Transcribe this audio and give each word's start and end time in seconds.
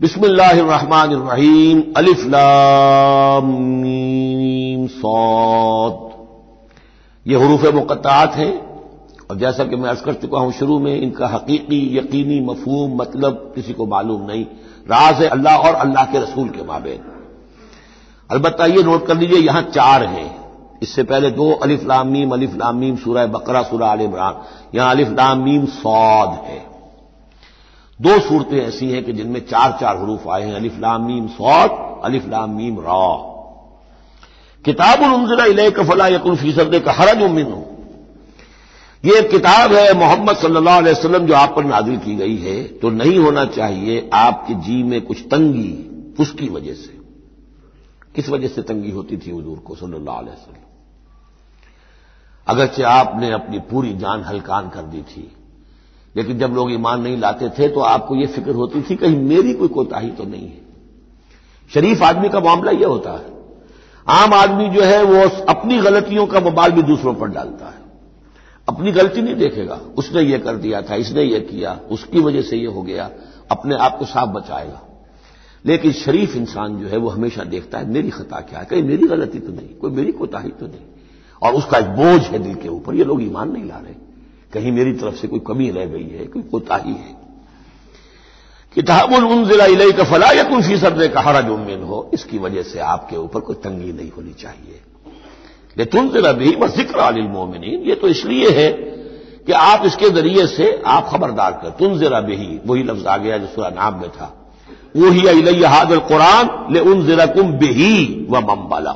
बिस्मिल्लाहिर्रहमानिर्रहीम। 0.00 1.82
अलिफ 1.96 2.24
लाम 2.26 3.46
सौद। 4.86 5.94
ये 7.26 7.36
हरूफ 7.36 7.64
मुकत्तात 7.74 8.34
हैं। 8.34 8.52
और 9.30 9.36
जैसा 9.36 9.64
कि 9.64 9.76
मैं 9.76 9.88
अर्ज़ 9.88 10.02
कर 10.02 10.14
चुका 10.14 10.38
हूँ, 10.38 10.52
शुरू 10.52 10.78
में 10.78 11.00
इनका 11.00 11.26
हकीकी, 11.26 11.98
यकीनी, 11.98 12.40
मफहूम 12.40 12.96
मतलब 12.96 13.52
किसी 13.54 13.72
को 13.72 13.86
मालूम 13.86 14.26
नहीं। 14.26 14.44
राज 14.86 15.22
है 15.22 15.28
अल्लाह 15.28 15.56
और 15.58 15.74
अल्लाह 15.74 16.04
के 16.04 16.18
रसूल 16.18 16.48
के 16.48 16.62
माबेन 16.62 17.00
अलबत्ता 18.30 18.66
ये 18.66 18.82
नोट 18.82 19.06
कर 19.06 19.16
लीजिए, 19.16 19.38
यहाँ 19.38 19.62
चार 19.62 20.04
हैं। 20.04 20.30
इससे 20.82 21.02
पहले 21.02 21.30
दो, 21.30 21.50
अलिफ 21.52 21.84
लामीम 21.84 22.30
अलिफ 22.30 22.54
लामीम 22.54 22.96
सूरह 22.96 23.26
बकरा, 23.26 23.62
सूरह 23.62 23.86
आल 23.86 24.00
इमरान। 24.00 24.34
यहाँ 24.74 24.90
अलिफ 24.90 25.08
लामीम 25.08 25.66
सौद 25.66 26.28
है। 26.28 26.75
दो 28.02 28.18
सूरतें 28.20 28.58
ऐसी 28.58 28.90
हैं 28.90 29.04
कि 29.04 29.12
जिनमें 29.12 29.46
चार 29.46 29.78
चार 29.80 29.96
हरूफ 29.96 30.28
आए 30.28 30.42
हैं, 30.42 30.54
अलिफ 30.54 30.78
लामीम 30.78 31.28
सौद 31.28 32.02
अलिफ 32.04 32.28
लामीम 32.28 32.80
रा। 32.80 33.32
किताबुल 34.64 35.08
उनजरा 35.08 35.44
इले 35.44 35.70
फला 35.70 36.06
यकुल 36.06 36.36
फ़ीसद 36.36 36.82
का 36.84 36.92
हरज 36.92 37.22
उमिन 37.22 37.46
हो। 37.46 37.72
ये 39.04 39.22
किताब 39.22 39.72
है 39.72 39.94
मोहम्मद 39.94 40.36
सल्लल्लाहु 40.36 40.78
अलैहि 40.78 40.96
वसल्लम 40.96 41.26
जो 41.26 41.34
आप 41.34 41.56
पर 41.56 41.64
नाजिल 41.64 41.98
की 41.98 42.16
गई 42.16 42.36
है। 42.36 42.62
तो 42.64 42.90
नहीं 42.90 43.18
होना 43.18 43.44
चाहिए 43.44 44.10
आपके 44.12 44.54
जी 44.54 44.82
में 44.82 45.00
कुछ 45.00 45.20
तंगी 45.20 45.90
उसकी 46.20 46.48
वजह 46.48 46.74
से। 46.74 46.98
किस 48.14 48.28
वजह 48.28 48.48
से 48.48 48.62
तंगी 48.62 48.90
होती 48.90 49.16
थी 49.16 49.30
हजूर 49.30 49.58
को 49.58 49.74
सल्लल्लाहु 49.74 50.18
अलैहि 50.18 50.36
वसल्लम? 50.36 50.62
अगरचे 52.46 52.82
आपने 52.82 53.30
अपनी 53.30 53.58
पूरी 53.58 53.92
जान 53.92 54.22
हलकान 54.22 54.68
कर 54.68 54.82
दी 54.82 55.02
थी। 55.02 55.35
लेकिन 56.16 56.38
जब 56.38 56.46
लोग 56.46 56.72
ईमान 56.72 57.00
नहीं 57.00 57.18
लाते 57.18 57.48
थे 57.48 57.68
तो 57.68 57.80
आपको 57.80 58.16
यह 58.16 58.26
फ़िक्र 58.26 58.50
होती 58.50 58.82
थी 58.82 58.96
कहीं 58.96 59.16
मेरी 59.16 59.54
कोई 59.54 59.68
कोताही 59.68 60.10
तो 60.10 60.24
नहीं 60.24 60.48
है। 60.48 60.60
शरीफ 61.74 62.02
आदमी 62.02 62.28
का 62.28 62.40
मामला 62.40 62.70
यह 62.70 62.86
होता 62.86 63.12
है। 63.12 63.36
आम 64.08 64.34
आदमी 64.34 64.68
जो 64.68 64.82
है, 64.82 65.02
वो 65.02 65.28
अपनी 65.48 65.78
गलतियों 65.78 66.26
का 66.26 66.40
बबाल 66.40 66.72
भी 66.72 66.82
दूसरों 66.82 67.14
पर 67.14 67.28
डालता 67.28 67.66
है। 67.66 67.86
अपनी 68.68 68.92
गलती 68.92 69.22
नहीं 69.22 69.34
देखेगा। 69.34 69.80
उसने 69.98 70.22
ये 70.22 70.38
कर 70.38 70.56
दिया 70.56 70.82
था, 70.82 70.94
इसने 70.94 71.22
ये 71.22 71.40
किया, 71.40 71.80
उसकी 71.90 72.20
वजह 72.20 72.42
से 72.42 72.56
ये 72.56 72.66
हो 72.66 72.82
गया, 72.82 73.10
अपने 73.50 73.74
आप 73.74 73.98
को 73.98 74.04
साफ़ 74.04 74.28
बचाएगा। 74.28 74.82
लेकिन 75.66 75.92
शरीफ 75.92 76.36
इंसान 76.36 76.76
जो 76.76 76.86
है, 76.86 76.96
वो 76.96 77.08
हमेशा 77.08 77.44
देखता 77.44 77.78
है, 77.78 77.90
मेरी 77.90 78.10
खता 78.10 78.40
क्या 78.40 78.58
है? 78.58 78.64
कहीं 78.64 78.82
मेरी 78.82 79.06
गलती 79.06 79.38
तो 79.38 79.52
नहीं, 79.52 79.68
कोई 79.68 79.90
मेरी 79.90 80.12
कोताही 80.12 80.48
तो 80.48 80.66
नहीं। 80.66 80.80
और 81.42 81.54
उसका 81.54 81.78
एक 81.78 81.86
बोझ 81.86 82.22
है 82.22 82.38
दिल 82.38 82.54
के 82.54 82.68
ऊपर, 82.68 82.94
ये 82.94 83.04
लोग 83.04 83.22
ईमान 83.22 83.52
नहीं 83.52 83.64
ला 83.64 83.76
रहे। 83.76 84.05
कहीं 84.56 84.72
मेरी 84.72 84.92
तरफ़ 84.94 85.14
से 85.16 85.28
कोई 85.28 85.40
कमी 85.46 85.70
रह 85.70 85.84
गई 85.86 86.08
है, 86.10 86.26
कोई 86.26 86.42
कोताही 86.44 86.92
है। 86.94 87.14
किताबुल 88.76 89.24
उन 89.26 89.44
जिला 89.48 89.64
इले 89.66 89.90
का 89.92 90.04
फला 90.04 90.30
या 90.32 90.42
कुल 90.44 90.62
फ़ीसद 90.62 90.98
ने 90.98 91.08
कहा 91.10 91.40
जुम्मिन 91.42 91.82
हो, 91.82 92.10
इसकी 92.14 92.38
वजह 92.38 92.62
से 92.64 92.78
आपके 92.88 93.16
ऊपर 93.18 93.40
कोई 93.40 93.56
तंगी 93.62 93.92
नहीं 93.92 94.10
होनी 94.10 94.32
चाहिए। 94.34 94.80
ये 95.76 95.84
तुम 95.86 96.08
जिला 96.10 96.32
भी 96.32 96.54
व 96.56 96.66
ज़िक्र 96.68 97.00
आलिल 97.00 97.26
मोमिन 97.28 97.64
ये 97.88 97.94
तो 97.94 98.08
इसलिए 98.08 98.50
है 98.50 98.70
कि 99.46 99.52
आप 99.54 99.84
इसके 99.86 100.08
ज़रिए 100.10 100.46
से 100.48 100.70
आप 100.86 101.08
खबरदार 101.08 101.52
कर। 101.62 101.70
तुम 101.78 101.98
जरा 101.98 102.20
भी 102.20 102.60
वही 102.66 102.82
लफ्ज 102.82 103.06
आ 103.06 103.16
गया 103.16 103.38
जो 103.38 103.46
सुरा 103.46 103.68
नाम 103.70 104.00
में 104.00 104.08
था। 104.10 104.32
वही 104.96 105.26
अलैया 105.28 105.68
हादल 105.70 105.98
कुरान 106.08 106.72
ले 106.74 106.80
उन 106.82 107.06
जरा 107.06 107.26
कुम 107.34 107.52
बेही 107.58 108.26
व 108.30 108.40
मम्बला 108.44 108.94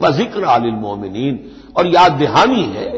व 0.00 0.10
ज़िक्र 0.12 0.44
आलिल 0.46 0.74
मोमिन 0.80 1.38
और 1.76 1.86
याद 1.88 2.12
दहानी 2.20 2.62
है 2.74 2.88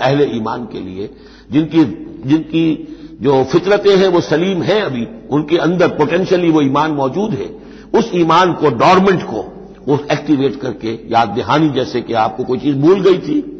अहले 0.00 0.24
ईमान 0.24 0.64
के 0.64 0.80
लिए, 0.80 1.10
जिनकी 1.50 2.04
जिनकी 2.24 2.94
जो 3.20 3.44
फितरतें 3.44 3.96
हैं, 3.96 4.08
वो 4.08 4.20
सलीम 4.20 4.62
हैं 4.62 4.82
अभी, 4.82 5.08
उनके 5.30 5.56
अंदर 5.56 5.88
पोटेंशियली 5.88 6.50
वो 6.50 6.62
ईमान 6.62 6.90
मौजूद 6.90 7.30
है, 7.30 7.56
उस 7.94 8.10
ईमान 8.14 8.52
को 8.52 8.70
डॉर्मेंट 8.70 9.22
को, 9.22 9.70
वो 9.88 9.98
एक्टिवेट 10.12 10.60
करके, 10.60 10.98
याद 11.06 11.28
दहानी 11.28 11.68
जैसे 11.68 12.00
कि 12.00 12.12
आपको 12.12 12.44
कोई 12.44 12.58
चीज़ 12.58 12.76
भूल 12.76 13.00
गई 13.00 13.18
थी, 13.18 13.54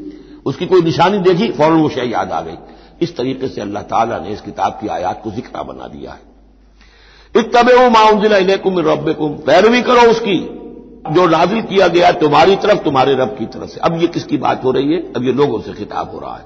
उसकी 0.46 0.66
कोई 0.66 0.82
निशानी 0.82 1.18
देखी, 1.18 1.48
फ़ौरन 1.48 1.76
वो 1.76 1.88
शय 1.88 2.06
याद 2.06 2.32
आ 2.32 2.40
गई। 2.40 2.54
इस 3.02 3.16
तरीके 3.16 3.48
से 3.48 3.60
अल्लाह 3.60 3.82
ताला 3.82 4.18
ने 4.18 4.28
इस 4.28 4.40
किताब 4.40 4.72
की 4.72 4.88
आयात 4.88 5.20
को 5.24 5.30
जिक्रा 5.30 5.62
बना 5.62 5.86
दिया 5.86 6.10
है। 6.10 6.20
इतबे 7.36 7.88
माउजिला 7.88 8.36
रब 8.92 9.16
पैरवी 9.46 9.82
करो 9.82 10.10
उसकी। 10.10 10.57
जो 11.12 11.26
नाजिल 11.26 11.62
किया 11.62 11.88
गया 11.88 12.12
तुम्हारी 12.12 12.56
तरफ़, 12.56 12.78
तुम्हारे 12.78 13.14
रब 13.14 13.36
की 13.38 13.46
तरफ़ 13.46 13.70
से। 13.70 13.80
अब 13.80 14.00
ये 14.00 14.06
किसकी 14.06 14.36
बात 14.36 14.64
हो 14.64 14.70
रही 14.70 14.92
है? 14.92 15.12
अब 15.12 15.24
ये 15.24 15.32
लोगों 15.32 15.60
से 15.60 15.72
खिताब 15.72 16.10
हो 16.10 16.18
रहा 16.18 16.36
है। 16.36 16.42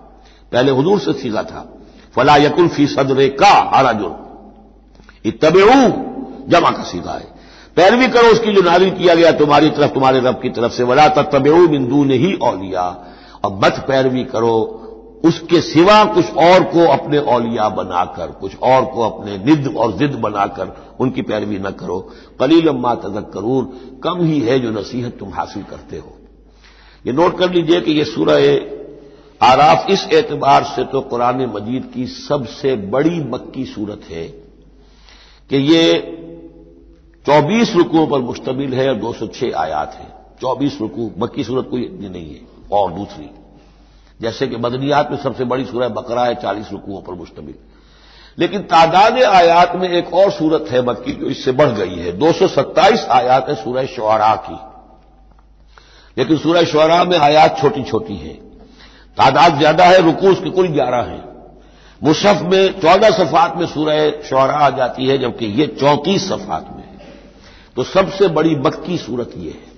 पहले 0.53 0.73
हजूर 0.73 0.99
से 0.99 1.13
सीधा 1.13 1.43
था। 1.43 1.79
फला 2.17 2.37
यकुल 2.37 2.69
फ़ी 2.69 2.87
सदरे 2.87 3.29
का 3.29 3.47
आराजुल 3.47 4.15
इतबे 5.25 5.61
जमा 6.49 6.71
का 6.71 6.83
सीधा 6.83 7.13
है। 7.13 7.33
पैरवी 7.77 8.09
करो 8.09 8.29
उसकी 8.29 8.53
जो 8.53 8.63
नाजिल 8.63 8.91
किया 8.91 9.15
गया 9.15 9.33
तुम्हारी 9.33 9.71
तरफ़, 9.71 9.91
तुम्हारे 9.91 10.19
रब 10.19 10.41
की 10.43 10.49
तरफ़ 10.49 10.73
से। 10.73 10.83
वला 10.83 11.09
तत्तबे 11.09 11.67
बिंदु 11.67 12.05
ने 12.05 12.15
ही 12.15 12.34
औलिया। 12.34 13.05
और 13.45 13.61
मत 13.65 13.84
पैरवी 13.89 14.25
करो 14.25 14.81
उसके 15.25 15.60
सिवा 15.60 16.05
कुछ 16.05 16.34
और 16.37 16.65
को 16.65 16.87
अपने 16.88 17.19
औलिया 17.19 17.69
बनाकर, 17.69 18.31
कुछ 18.31 18.56
और 18.59 18.84
को 18.84 19.03
अपने 19.03 19.37
निद 19.38 19.75
और 19.77 19.93
जिद 19.99 20.15
बनाकर 20.21 20.97
उनकी 21.00 21.22
पैरवी 21.22 21.59
न 21.59 21.71
करो। 21.71 21.99
कलील 22.41 22.69
अम्मा 22.69 22.94
तजक 22.94 23.31
करूर 23.34 23.65
कम 24.05 24.25
ही 24.25 24.41
है 24.41 24.59
जो 24.59 24.71
नसीहत 24.71 25.16
तुम 25.19 25.33
हासिल 25.34 25.62
करते 25.62 25.99
हो। 25.99 26.16
ये 27.05 27.12
नोट 27.12 27.38
कर 27.38 27.50
लीजिए 27.50 27.81
कि 27.81 27.93
यह 27.93 28.05
सूरह 28.05 29.47
आराफ, 29.47 29.91
इस 29.91 30.06
एतबार 30.12 30.65
से 30.65 30.84
तो 30.84 31.00
कुरान 31.00 31.41
मजीद 31.54 31.91
की 31.94 32.06
सबसे 32.06 32.75
बड़ी 32.91 33.21
मक्की 33.25 33.65
सूरत 33.65 34.00
है 34.10 34.27
कि 35.50 35.56
ये 35.56 36.00
चौबीस 37.27 37.75
रुकुओं 37.77 38.06
पर 38.06 38.21
मुश्तमिल 38.21 38.75
है 38.75 38.89
और 38.89 38.94
दो 38.94 39.12
सौ 39.12 39.27
छह 39.27 39.59
आयात 39.59 39.94
है। 39.94 40.06
चौबीस 40.41 40.78
रुकू, 40.81 41.10
मक्की 41.19 41.44
सूरत 41.44 41.69
कोई 41.71 41.89
नहीं 42.03 42.31
है, 42.31 42.41
और 42.72 42.93
दूसरी। 42.93 43.28
जैसे 44.21 44.47
कि 44.47 44.56
मदनियात 44.56 45.11
में 45.11 45.19
सबसे 45.19 45.45
बड़ी 45.45 45.65
सूरह 45.65 45.89
बकरा 45.89 46.25
है, 46.25 46.34
चालीस 46.34 46.73
रुकुओं 46.73 47.00
पर 47.03 47.12
मुश्तमिल। 47.12 47.55
लेकिन 48.39 48.62
तादाद 48.62 49.23
आयात 49.23 49.77
में 49.77 49.89
एक 49.89 50.15
और 50.15 50.31
सूरत 50.31 50.67
है 50.71 50.83
मक्की 50.87 51.12
जो 51.12 51.27
इससे 51.27 51.53
बढ़ 51.53 51.69
गई 51.69 51.95
है। 51.95 52.12
दो 52.12 52.33
सौ 52.33 52.49
सत्ताईस 52.49 53.06
आयात 53.11 53.49
है 53.49 53.55
सूरह 53.55 53.87
शुरा 53.87 54.34
की। 54.37 54.59
लेकिन 56.16 56.39
सूरह 56.39 56.63
शुरा 56.63 57.04
में 57.04 57.19
आयात 57.19 57.59
छोटी 57.60 57.83
छोटी 57.83 58.16
है। 58.16 58.34
तादाद 59.16 59.59
ज़्यादा 59.59 59.84
है, 59.84 60.01
रुकू 60.03 60.31
उसके 60.31 60.51
कुल 60.51 60.69
ग्यारह 60.69 61.03
है। 61.03 61.21
मुशफ 62.03 62.41
में 62.42 62.81
चौदह 62.81 63.10
सफात 63.10 63.57
में 63.57 63.66
सूरह 63.66 64.10
शुरा 64.10 64.42
आ 64.42 64.71
जाती 64.71 65.07
है, 65.07 65.19
जबकि 65.19 65.47
ये 65.47 65.66
चौंतीस 65.66 66.28
सफात 66.28 66.69
में 66.77 66.83
है। 66.83 66.98
तो 67.77 67.84
सबसे 67.84 68.28
बड़ी 68.28 68.54
मक्की 68.57 68.98
सूरत 68.98 69.31
यह 69.36 69.53
है। 69.53 69.72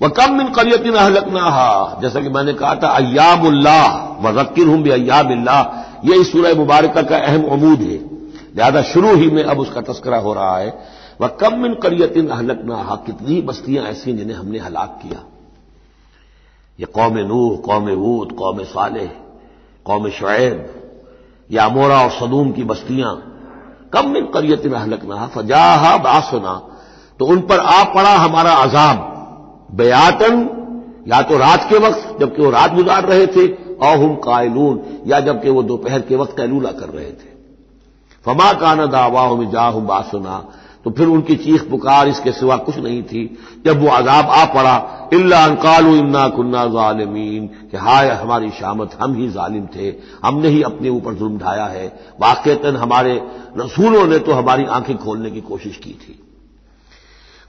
वह 0.00 0.08
कम 0.08 0.32
मिन 0.34 0.48
करियतिन 0.48 0.94
अहलकनाहा। 0.94 1.98
जैसा 2.02 2.20
कि 2.20 2.28
मैंने 2.28 2.52
कहा 2.52 2.74
था 2.74 2.88
अयामुल्लाह 2.88 3.96
व 4.22 4.38
रक्किर 4.40 4.66
हूँ 4.66 4.78
भी 4.78 4.90
अयाबिल्लाह 4.90 6.08
यह 6.08 6.20
इस 6.20 6.32
सूरह 6.32 6.54
मुबारक 6.54 6.98
का 6.98 7.16
अहम 7.16 7.44
अमूद 7.44 7.80
है। 7.80 7.98
लिहाजा 8.56 8.82
शुरू 8.82 9.14
ही 9.16 9.30
में 9.30 9.42
अब 9.44 9.58
उसका 9.58 9.80
तस्करा 9.80 10.18
हो 10.18 10.32
रहा 10.34 10.56
है। 10.58 10.78
वह 11.20 11.28
कम 11.28 11.58
मिन 11.58 11.74
करियतिन 11.74 12.28
अहलकनाहा। 12.28 12.96
कितनी 12.96 13.40
बस्तियाँ 13.42 13.84
ऐसी 13.84 14.12
जिन्हें 14.12 14.36
हमने 14.36 14.58
हलाक 14.58 14.98
किया। 15.02 15.20
ये 16.78 16.86
कौम 16.86 17.18
नूह, 17.18 17.56
कौम 17.56 17.90
ऊद 17.90 18.32
कौम 18.32 18.62
साले 18.64 19.06
कौम 19.86 20.08
शुएब, 20.08 20.66
या 21.50 21.64
अमोरा 21.64 22.00
और 22.00 22.10
सदूम 22.10 22.52
की 22.52 22.64
बस्तियाँ। 22.64 23.14
कम 23.92 24.10
मिन 24.10 24.26
करियतिन 24.26 24.72
अहलकनाहा। 24.72 25.26
फजाहा 25.26 25.96
बासना। 25.96 26.54
तो 27.18 27.26
उन 27.26 27.40
पर 27.40 27.58
आ 27.58 27.82
पड़ा 27.84 28.16
हमारा 28.16 28.52
अजाब। 28.52 29.09
बयातन, 29.74 30.48
या 31.08 31.22
तो 31.22 31.38
रात 31.38 31.66
के 31.70 31.78
वक्त, 31.78 32.16
जबकि 32.20 32.42
वो 32.42 32.50
रात 32.50 32.74
गुजार 32.74 33.04
रहे 33.04 33.26
थे 33.26 33.46
और 33.52 33.98
हम 33.98 34.14
कायलून, 34.14 34.80
या 35.06 35.20
जबकि 35.20 35.50
वो 35.50 35.62
दोपहर 35.62 36.00
के 36.00 36.16
वक्त 36.16 36.36
कैलूला 36.36 36.70
कर 36.70 36.88
रहे 36.88 37.10
थे। 37.10 37.30
फमा 38.24 38.52
काना 38.52 38.86
दावा 38.86 39.22
हम 39.22 39.50
जा 39.50 39.70
बासुना 39.70 40.52
तो 40.84 40.90
फिर 40.90 41.06
उनकी 41.06 41.36
चीख 41.36 41.70
पुकार, 41.70 42.08
इसके 42.08 42.32
सिवा 42.32 42.56
कुछ 42.56 42.76
नहीं 42.78 43.02
थी। 43.02 43.38
जब 43.64 43.80
वो 43.80 43.88
आजाब 43.88 44.26
आ 44.26 44.44
पड़ा, 44.44 45.10
इल्ला 45.12 45.46
इन्ना 45.46 46.28
कुन्ना 46.28 46.64
जालिमीन, 46.66 47.46
कि 47.46 47.76
हाय 47.76 48.08
हमारी 48.08 48.50
शामत, 48.50 48.90
हम 49.00 49.14
ही 49.14 49.28
जालिम 49.28 49.66
थे, 49.66 49.94
हमने 50.24 50.48
ही 50.48 50.62
अपने 50.62 50.88
ऊपर 50.88 51.14
जुल्म 51.14 51.38
ढाया 51.38 51.64
है। 51.64 51.86
वाकता 52.20 52.80
हमारे 52.80 53.22
रसूलों 53.56 54.06
ने 54.06 54.18
तो 54.18 54.32
हमारी 54.32 54.64
आँखें 54.64 54.96
खोलने 54.96 55.30
की 55.30 55.40
कोशिश 55.40 55.76
की 55.76 55.90
थी। 55.90 56.29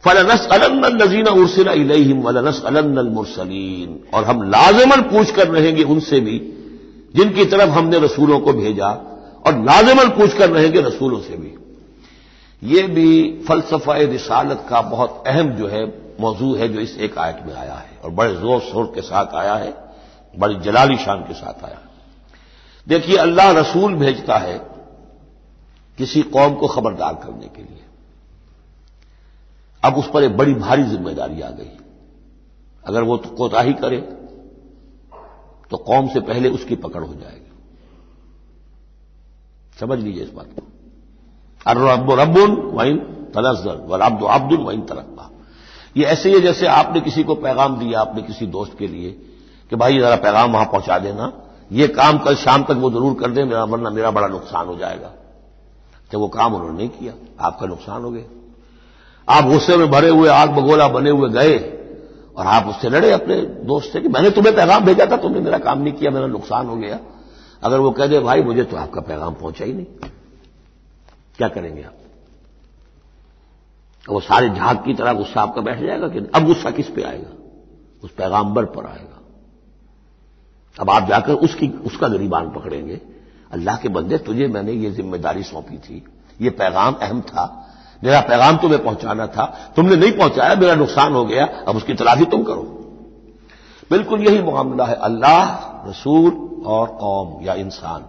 फलनस 0.06 0.48
अलनजीन 0.52 1.28
उर्सिला 1.28 1.72
इलहिम 1.72 2.22
वलनस 2.22 2.62
मुरसलीन 2.66 4.00
और 4.14 4.24
हम 4.24 4.42
लाजमन 4.44 5.02
पूछ 5.02 5.32
कर 5.32 5.48
रहेंगे 5.48 5.84
उनसे 5.84 6.20
भी, 6.20 6.38
जिनकी 7.16 7.46
तरफ़ 7.46 7.70
हमने 7.70 8.00
रसूलों 8.00 8.40
को 8.40 8.54
भेजा, 8.54 8.90
और 9.48 9.58
लाजमन 9.58 10.10
पूछ 10.10 10.38
कर 10.38 10.50
रहेंगे 10.50 10.82
रसूलों 10.82 11.20
से 11.20 11.38
भी। 11.38 11.54
ये 12.62 12.82
भी 12.88 13.44
फलसफा 13.48 13.96
रिसालत 13.98 14.66
का 14.70 14.82
बहुत 14.82 15.24
अहम 15.28 15.50
जो 15.50 15.68
है, 15.68 15.86
मौजू 16.20 16.54
है, 16.56 16.68
जो 16.68 16.80
इस 16.80 16.98
एक 16.98 17.18
आयत 17.18 17.44
में 17.48 17.54
आया 17.54 17.74
है, 17.74 18.00
और 18.04 18.12
बड़े 18.12 18.36
ज़ोर 18.36 18.60
शोर 18.62 18.92
के 18.96 19.02
साथ 19.02 19.36
आया 19.36 19.54
है, 19.54 19.74
बड़ी 20.34 20.56
जलाली 20.56 20.98
शान 20.98 21.20
के 21.20 21.34
साथ 21.34 21.66
आया 21.66 21.80
देखिए, 22.88 23.18
अल्लाह 23.18 23.52
रसूल 23.52 23.94
भेजता 23.94 24.38
है 24.38 24.58
किसी 25.98 26.22
कौम 26.22 26.54
को 26.54 26.68
खबरदार 26.68 27.14
करने 27.14 27.48
के 27.48 27.62
लिए। 27.62 27.84
अब 29.84 29.98
उस 29.98 30.10
पर 30.14 30.24
एक 30.24 30.38
बड़ी 30.38 30.54
भारी 30.56 30.84
ज़िम्मेदारी 30.86 31.42
आ 31.42 31.50
गई। 31.52 31.72
अगर 32.84 33.04
वो 33.04 33.18
तो 33.18 33.30
कोताही 33.38 33.74
करे 33.76 33.98
तो 35.72 35.78
कौम 35.80 36.08
से 36.08 36.20
पहले 36.22 36.50
उसकी 36.50 36.76
पकड़ 36.78 37.04
हो 37.04 37.14
जाएगी। 37.14 37.50
समझ 39.78 40.00
लीजिए 40.00 40.24
इस 40.24 40.32
बात 40.32 40.48
को। 40.50 40.62
रब 41.66 42.12
रबुन 42.20 42.56
वाइन 42.76 42.98
तनजर 43.36 43.86
व 43.88 43.96
रब्द 43.98 44.24
अब्दुल 44.32 44.64
वाइन 44.64 44.82
तरक्का 44.84 45.30
ये 45.96 46.06
ऐसे 46.08 46.34
ही 46.34 46.40
जैसे 46.42 46.68
आपने 46.70 47.00
किसी 47.02 47.24
को 47.24 47.36
पैगाम 47.38 47.78
दिया 47.80 48.00
आपने 48.02 48.22
किसी 48.24 48.46
दोस्त 48.50 48.78
के 48.80 48.88
लिए 48.88 49.12
कि 49.72 49.76
भाई 49.76 50.00
जरा 50.00 50.16
पैगाम 50.18 50.52
वहाँ 50.54 50.66
पहुँचा 50.66 50.98
देना। 51.00 51.32
ये 51.72 51.88
काम 51.90 52.18
कल 52.20 52.36
शाम 52.36 52.64
तक 52.64 52.76
वो 52.76 52.90
ज़रूर 52.92 53.14
कर 53.20 53.32
दे, 53.32 53.44
मेरा 53.44 53.64
वरना 53.66 53.90
मेरा 53.90 54.12
बड़ा 54.12 54.28
नुकसान 54.28 54.68
हो 54.68 54.76
जाएगा। 54.78 55.12
तो 56.12 56.20
वो 56.20 56.28
काम 56.30 56.54
उन्होंने 56.54 56.78
नहीं 56.78 56.90
किया, 56.90 57.14
आपका 57.40 57.68
नुकसान 57.68 58.04
हो 58.04 58.12
गया। 58.12 58.24
आप 59.32 59.44
गुस्से 59.44 59.78
में 59.78 59.92
भरे 59.92 60.10
हुए, 60.10 60.30
आग 60.30 60.50
बगोला 60.50 60.88
बने 60.88 61.10
हुए 61.10 61.30
गए 61.30 61.58
और 62.38 62.46
आप 62.48 62.66
उससे 62.66 62.90
लड़े 62.90 63.12
अपने 63.12 63.42
दोस्त 63.42 63.94
से 63.94 64.02
कि 64.02 64.08
मैंने 64.08 64.30
तुम्हें 64.30 64.56
पैगाम 64.56 64.86
भेजा 64.86 65.06
था, 65.06 65.18
तुमने 65.18 65.40
मेरा 65.40 65.58
काम 65.58 65.82
नहीं 65.82 65.94
किया, 65.94 66.12
मेरा 66.12 66.28
नुकसान 66.28 66.68
हो 66.68 66.76
गया। 66.76 67.00
अगर 67.64 67.80
वो 67.80 67.92
कह 67.92 68.08
दे, 68.08 68.20
भाई, 68.20 68.42
मुझे 68.42 68.64
तो 68.64 68.78
आपका 68.78 69.02
पैगाम 69.02 69.34
पहुँचा 69.34 69.66
ही 69.66 69.74
नहीं। 69.74 69.86
क्या 71.38 71.48
करेंगे 71.48 71.84
आप? 71.84 71.94
वो 74.10 74.20
सारे 74.20 74.50
झाग 74.50 74.78
की 74.78 74.94
तरह 74.94 75.14
गुस्सा 75.14 75.42
आपका 75.42 75.62
बैठ 75.62 75.80
जाएगा 75.80 76.08
कि 76.08 76.20
अब 76.36 76.46
गुस्सा 76.46 76.72
किस 76.72 76.88
पे 76.88 77.04
आएगा? 77.04 77.30
उस 78.04 78.12
पैगाम्बर 78.12 78.66
पर 78.66 78.86
आएगा। 78.86 79.22
अब 80.80 80.90
आप 80.90 81.08
जाकर 81.08 81.34
उसकी, 81.34 81.68
उसका 81.68 82.08
गरीबान 82.08 82.50
पकड़ेंगे। 82.50 83.02
अल्लाह 83.52 83.78
के 83.78 83.90
बंदे 83.90 84.18
तुझे 84.18 84.48
मैंने 84.48 84.72
ये 84.72 84.92
ज़िम्मेदारी 84.92 85.44
सौंपी 85.44 85.78
थी। 85.78 86.04
ये 86.42 86.50
पैगाम 86.50 86.94
अहम 86.94 87.22
था। 87.22 87.61
मेरा 88.02 88.20
पैगाम 88.22 88.58
तुम्हें 88.58 88.84
पहुंचाना 88.84 89.28
था। 89.28 89.46
तुमने 89.76 89.96
नहीं 89.96 90.12
पहुँचाया, 90.12 90.56
मेरा 90.56 90.76
नुकसान 90.76 91.14
हो 91.14 91.26
गया, 91.26 91.46
अब 91.68 91.76
उसकी 91.76 91.94
तलाशी 91.94 92.26
तुम 92.26 92.44
करो। 92.44 92.64
बिल्कुल 93.92 94.22
यही 94.22 94.42
मामला 94.44 94.86
है। 94.86 94.96
अल्लाह, 94.96 95.44
रसूल 95.90 96.64
और 96.66 96.88
कौम 97.00 97.46
या 97.46 97.54
इंसान। 97.56 98.06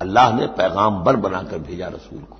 अल्लाह 0.00 0.32
ने 0.32 0.46
पैगाम 0.56 1.02
बर 1.04 1.16
बनाकर 1.16 1.58
भेजा 1.58 1.86
रसूल 1.86 2.18
को। 2.20 2.36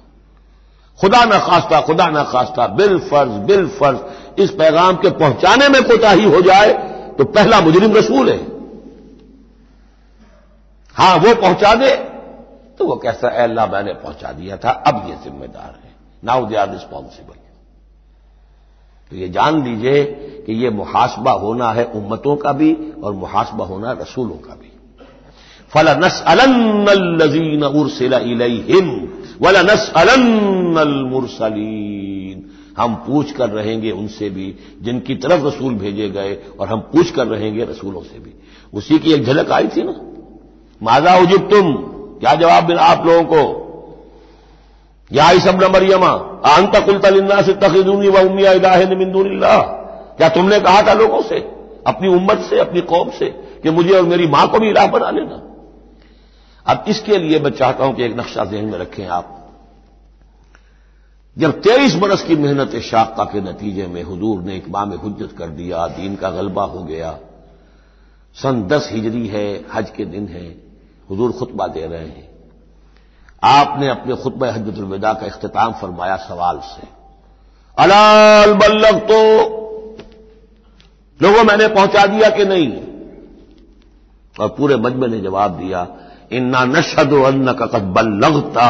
खुदा 0.99 1.25
न 1.25 1.39
खास्ता, 1.41 1.81
खुदा 1.81 2.07
न 2.07 2.23
खास्ता 2.25 2.67
बिल 2.67 2.99
फ़र्ज़ 3.01 3.33
बिल 3.47 3.69
फ़र्ज़ 3.71 4.43
इस 4.43 4.51
पैगाम 4.51 4.97
के 4.97 5.11
पहुँचाने 5.13 5.69
में 5.69 5.83
कोताही 5.83 6.25
हो 6.25 6.41
जाए 6.41 6.73
तो 7.19 7.25
पहला 7.27 7.61
मुजरिम 7.61 7.97
रसूल 7.97 8.31
है। 8.31 8.39
हाँ, 10.97 11.17
वो 11.17 11.35
पहुँचा 11.35 11.75
दे 11.75 11.95
तो 12.79 12.87
वो 12.87 12.97
कैसा 12.97 13.29
अल्लाह, 13.43 13.67
मैंने 13.67 13.93
पहुँचा 13.95 14.33
दिया 14.33 14.57
था, 14.57 14.71
अब 14.71 15.07
ये 15.09 15.17
जिम्मेदार 15.25 15.75
है। 15.75 15.86
नाउ 16.27 16.47
दे 16.47 16.57
आर 16.57 16.71
रिस्पॉन्सिबल 16.71 17.35
तो 19.11 19.17
ये 19.17 19.29
जान 19.29 19.63
लीजिए 19.65 20.05
कि 20.47 20.53
ये 20.55 20.71
मुहासबा 20.71 21.33
होना 21.33 21.71
है 21.73 21.85
उम्मतों 21.95 22.37
का 22.37 22.53
भी 22.53 22.73
और 23.05 23.13
मुहासबा 23.15 23.65
होना 23.65 23.93
रसूलों 23.93 24.39
का 24.39 24.55
भी। 24.55 24.71
फला 25.73 25.95
नस 25.95 26.23
अलजीन 26.27 27.65
उर्सिला 27.65 28.19
इलहिम 28.19 28.89
वला 29.41 29.63
नस 29.63 29.93
मुरसलीन 31.13 32.45
हम 32.79 32.95
पूछ 33.07 33.31
कर 33.33 33.51
रहेंगे 33.51 33.91
उनसे 33.91 34.29
भी, 34.31 34.55
जिनकी 34.83 35.15
तरफ़ 35.15 35.45
रसूल 35.45 35.75
भेजे 35.75 36.09
गए, 36.09 36.35
और 36.61 36.69
हम 36.69 36.81
पूछ 36.93 37.11
कर 37.11 37.27
रहेंगे 37.27 37.65
रसूलों 37.65 38.03
से 38.03 38.19
भी। 38.19 38.33
उसी 38.73 38.99
की 38.99 39.13
एक 39.13 39.25
झलक 39.25 39.51
आई 39.53 39.69
थी 39.69 39.83
ना? 39.83 39.95
माजा 40.83 41.15
उजिब 41.17 41.49
तुम 41.51 41.73
क्या 42.21 42.35
जवाब 42.35 42.69
मिला 42.69 42.83
आप 42.83 43.07
लोगों 43.07 43.25
को? 43.25 43.66
या 45.13 45.39
सब 45.39 45.65
न 45.65 45.71
मरियमा, 45.71 46.09
आंता 46.47 46.81
कुलतलिन्ना 46.81 47.43
से 47.43 47.53
तखिदूनी 47.53 48.09
व 48.09 48.19
उमिया 48.19 48.53
इलाह 48.53 48.79
मिंदूनिल्ला 48.79 49.61
क्या 50.19 50.29
तुमने 50.29 50.61
कहा 50.61 50.83
था 50.83 50.95
लोगों 50.95 51.23
से, 51.23 51.39
अपनी 51.87 52.09
उम्मत 52.09 52.39
से, 52.39 52.59
अपनी 52.59 52.81
कौम 52.81 53.11
से, 53.11 53.27
कि 53.63 53.71
मुझे 53.71 53.91
और 53.91 54.03
मेरी 54.03 54.27
माँ 54.27 54.49
को 54.49 54.59
भी 54.59 54.71
इलाह 54.71 54.87
बना 54.87 55.11
लेना? 55.11 55.43
अब 56.67 56.85
इसके 56.89 57.19
लिए 57.19 57.41
मैं 57.41 57.51
चाहता 57.51 57.85
हूँ 57.85 57.95
कि 57.95 58.05
एक 58.05 58.17
नक्शा 58.17 58.45
जहन 58.45 58.65
में 58.65 58.79
रखें 58.79 59.07
आप। 59.07 59.33
जब 61.39 61.61
तेईस 61.61 61.95
बरस 61.95 62.23
की 62.23 62.37
मेहनत 62.37 62.77
शाखा 62.77 63.25
के 63.25 63.41
नतीजे 63.41 63.87
में 63.87 64.03
हजूर 64.03 64.43
ने 64.43 64.57
इकबाम 64.57 64.93
हुज्जत 64.93 65.37
कर 65.39 65.47
दिया, 65.47 65.87
दीन 65.87 66.17
का 66.17 66.31
गलबा 66.31 66.65
हो 66.65 66.85
गया। 66.85 67.19
सन 68.35 68.63
दस 68.63 68.89
हिजरी 68.93 69.27
है, 69.27 69.65
हज 69.73 69.91
के 69.91 70.05
दिन 70.05 70.29
है, 70.29 70.49
हजूर 71.13 71.33
खुतबा 71.33 71.67
दे 71.67 71.87
रहे 71.87 72.07
हैं। 72.07 72.36
आपने 73.43 73.89
अपने 73.89 74.15
खुतब 74.15 74.45
हजरतुलविदा 74.45 75.13
का 75.13 75.27
अख्ताम 75.27 75.73
फरमाया 75.73 76.17
सवाल 76.19 76.59
से। 76.65 76.89
अलाल 77.77 78.53
बल्लभ 78.55 78.99
तो 79.11 79.19
लोगों 81.21 81.45
मैंने 81.45 81.69
पहुँचा 81.69 82.07
दिया 82.07 82.31
कि 82.31 82.45
नहीं? 82.45 82.69
और 84.37 84.49
पूरे 84.49 84.77
मजमे 84.77 85.07
ने 85.09 85.21
जवाब 85.21 85.57
दिया, 85.59 85.87
इन्ना 86.33 86.65
नशद 86.65 87.13
अन्न 87.27 87.53
का 87.53 87.67
कद 87.67 87.83
बल्लगता 87.97 88.69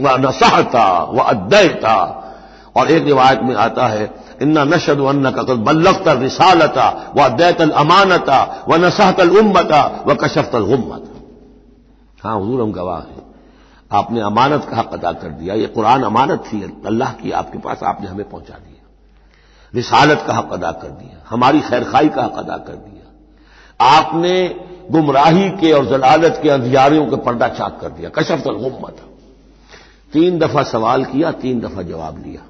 व 0.00 0.16
नसहता 0.18 0.86
व 1.04 1.18
अद्दयता 1.20 1.96
और 2.76 2.90
एक 2.90 3.04
रिवायत 3.04 3.40
में 3.42 3.54
आता 3.56 3.86
है, 3.86 4.10
इन्ना 4.42 4.64
नशद 4.64 5.00
अन्न 5.00 5.30
का 5.30 5.42
कद 5.42 5.64
बल्लगता 5.66 6.12
रिसालता 6.12 7.12
व 7.16 7.24
अद्दैतल 7.24 7.70
अमानता 7.76 8.64
व 8.68 8.76
नसहतल 8.76 9.36
उम्मता 9.38 9.82
व 10.06 10.14
कशफतल 10.14 10.64
गुम्मत 10.66 11.04
हाँ 12.24 12.36
हजूर, 12.36 12.60
हम 12.62 12.72
गवाह 12.72 12.98
हैं। 12.98 13.19
आपने 13.90 14.20
अमानत 14.20 14.64
का 14.64 14.76
हक 14.76 14.92
अदा 14.92 15.12
कर 15.12 15.28
दिया। 15.30 15.54
ये 15.54 15.66
कुरान 15.66 16.02
अमानत 16.02 16.44
थी, 16.46 16.62
अल्लाह 16.86 17.12
की 17.12 17.30
आपके 17.30 17.58
पास 17.58 17.82
आपने 17.82 18.08
हमें 18.08 18.28
पहुँचा 18.30 18.54
दिया। 18.54 18.88
रिसालत 19.74 20.24
का 20.26 20.34
हक 20.34 20.52
अदा 20.52 20.70
कर 20.72 20.88
दिया, 20.90 21.22
हमारी 21.28 21.60
खैरखाई 21.60 22.08
का 22.08 22.24
हक 22.24 22.36
अदा 22.36 22.56
कर 22.56 22.74
दिया। 22.74 23.86
आपने 23.90 24.34
गुमराही 24.90 25.48
के 25.50 25.72
और 25.72 25.86
जलालत 25.86 26.38
के 26.42 26.48
अंधियारियों 26.48 27.06
के 27.06 27.16
पर्दा 27.16 27.48
चाक 27.48 27.78
कर 27.80 27.88
दिया। 27.88 28.08
कशफ 28.08 28.46
गुम्मत। 28.46 28.96
तीन 30.12 30.38
दफ़ा 30.38 30.62
सवाल 30.62 31.04
किया, 31.04 31.32
तीन 31.32 31.60
दफ़ा 31.60 31.82
जवाब 31.82 32.22
लिया। 32.26 32.42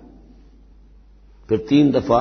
फिर 1.49 1.59
तीन 1.69 1.91
दफ़ा 1.91 2.19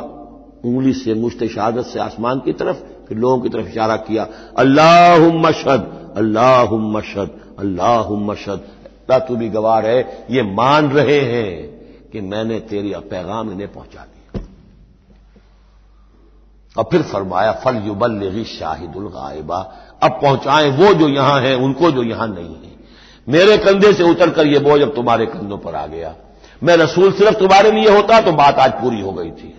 उंगली 0.66 0.94
से 0.94 1.14
मुश्त 1.14 1.44
शहादत 1.46 1.86
से 1.86 2.00
आसमान 2.00 2.40
की 2.40 2.54
तरफ़, 2.54 2.78
फिर 3.08 3.18
लोगों 3.18 3.40
की 3.40 3.50
तरफ़ 3.50 3.68
इशारा 3.68 3.96
किया 3.98 4.28
अल्लाह 4.58 5.28
मशद 5.38 6.14
अल्लाह 6.18 6.74
मशद 6.90 7.40
अल्लाह 7.60 8.10
मशद 8.10 8.68
अल्लाह 9.10 9.28
तू 9.28 9.36
भी 9.36 9.50
गवार 9.50 9.86
है, 9.86 10.25
ये 10.30 10.42
मान 10.44 10.89
रहे 10.92 11.20
हैं 11.22 12.10
कि 12.12 12.22
मैंने 12.22 12.60
तेरी 12.62 12.94
पैगाम 13.10 13.51
इन्हें 13.51 13.72
पहुँचा 13.74 14.01
दिया 14.01 14.42
और 16.75 16.88
फिर 16.92 17.01
फरमाया, 17.04 17.51
फल 17.56 17.75
युबल 17.86 18.44
शाहिदुल 18.48 19.08
गायबा। 19.10 19.60
अब 20.04 20.12
पहुंचाएँ 20.22 20.70
वो 20.72 20.94
जो 20.94 21.08
यहाँ 21.10 21.39
हैं, 21.42 21.56
उनको 21.56 21.92
जो 21.92 22.04
यहाँ 22.04 22.28
नहीं 22.30 22.56
है। 22.56 22.78
मेरे 23.28 23.58
कंधे 23.58 23.94
से 23.94 24.04
उतरकर 24.04 24.48
यह 24.48 24.60
बोझ 24.60 24.82
अब 24.82 24.94
तुम्हारे 24.96 25.25
कंधों 25.25 25.58
पर 25.58 25.75
आ 25.75 25.86
गया। 25.88 26.16
मैं 26.62 26.75
रसूल 26.78 27.12
सिर्फ़ 27.12 27.38
तुम्हारे 27.39 27.72
लिए 27.72 27.89
होता 27.89 28.20
तो 28.22 28.32
बात 28.34 28.60
आज 28.60 28.72
पूरी 28.72 29.01
हो 29.01 29.12
गई 29.12 29.32
थी। 29.32 29.54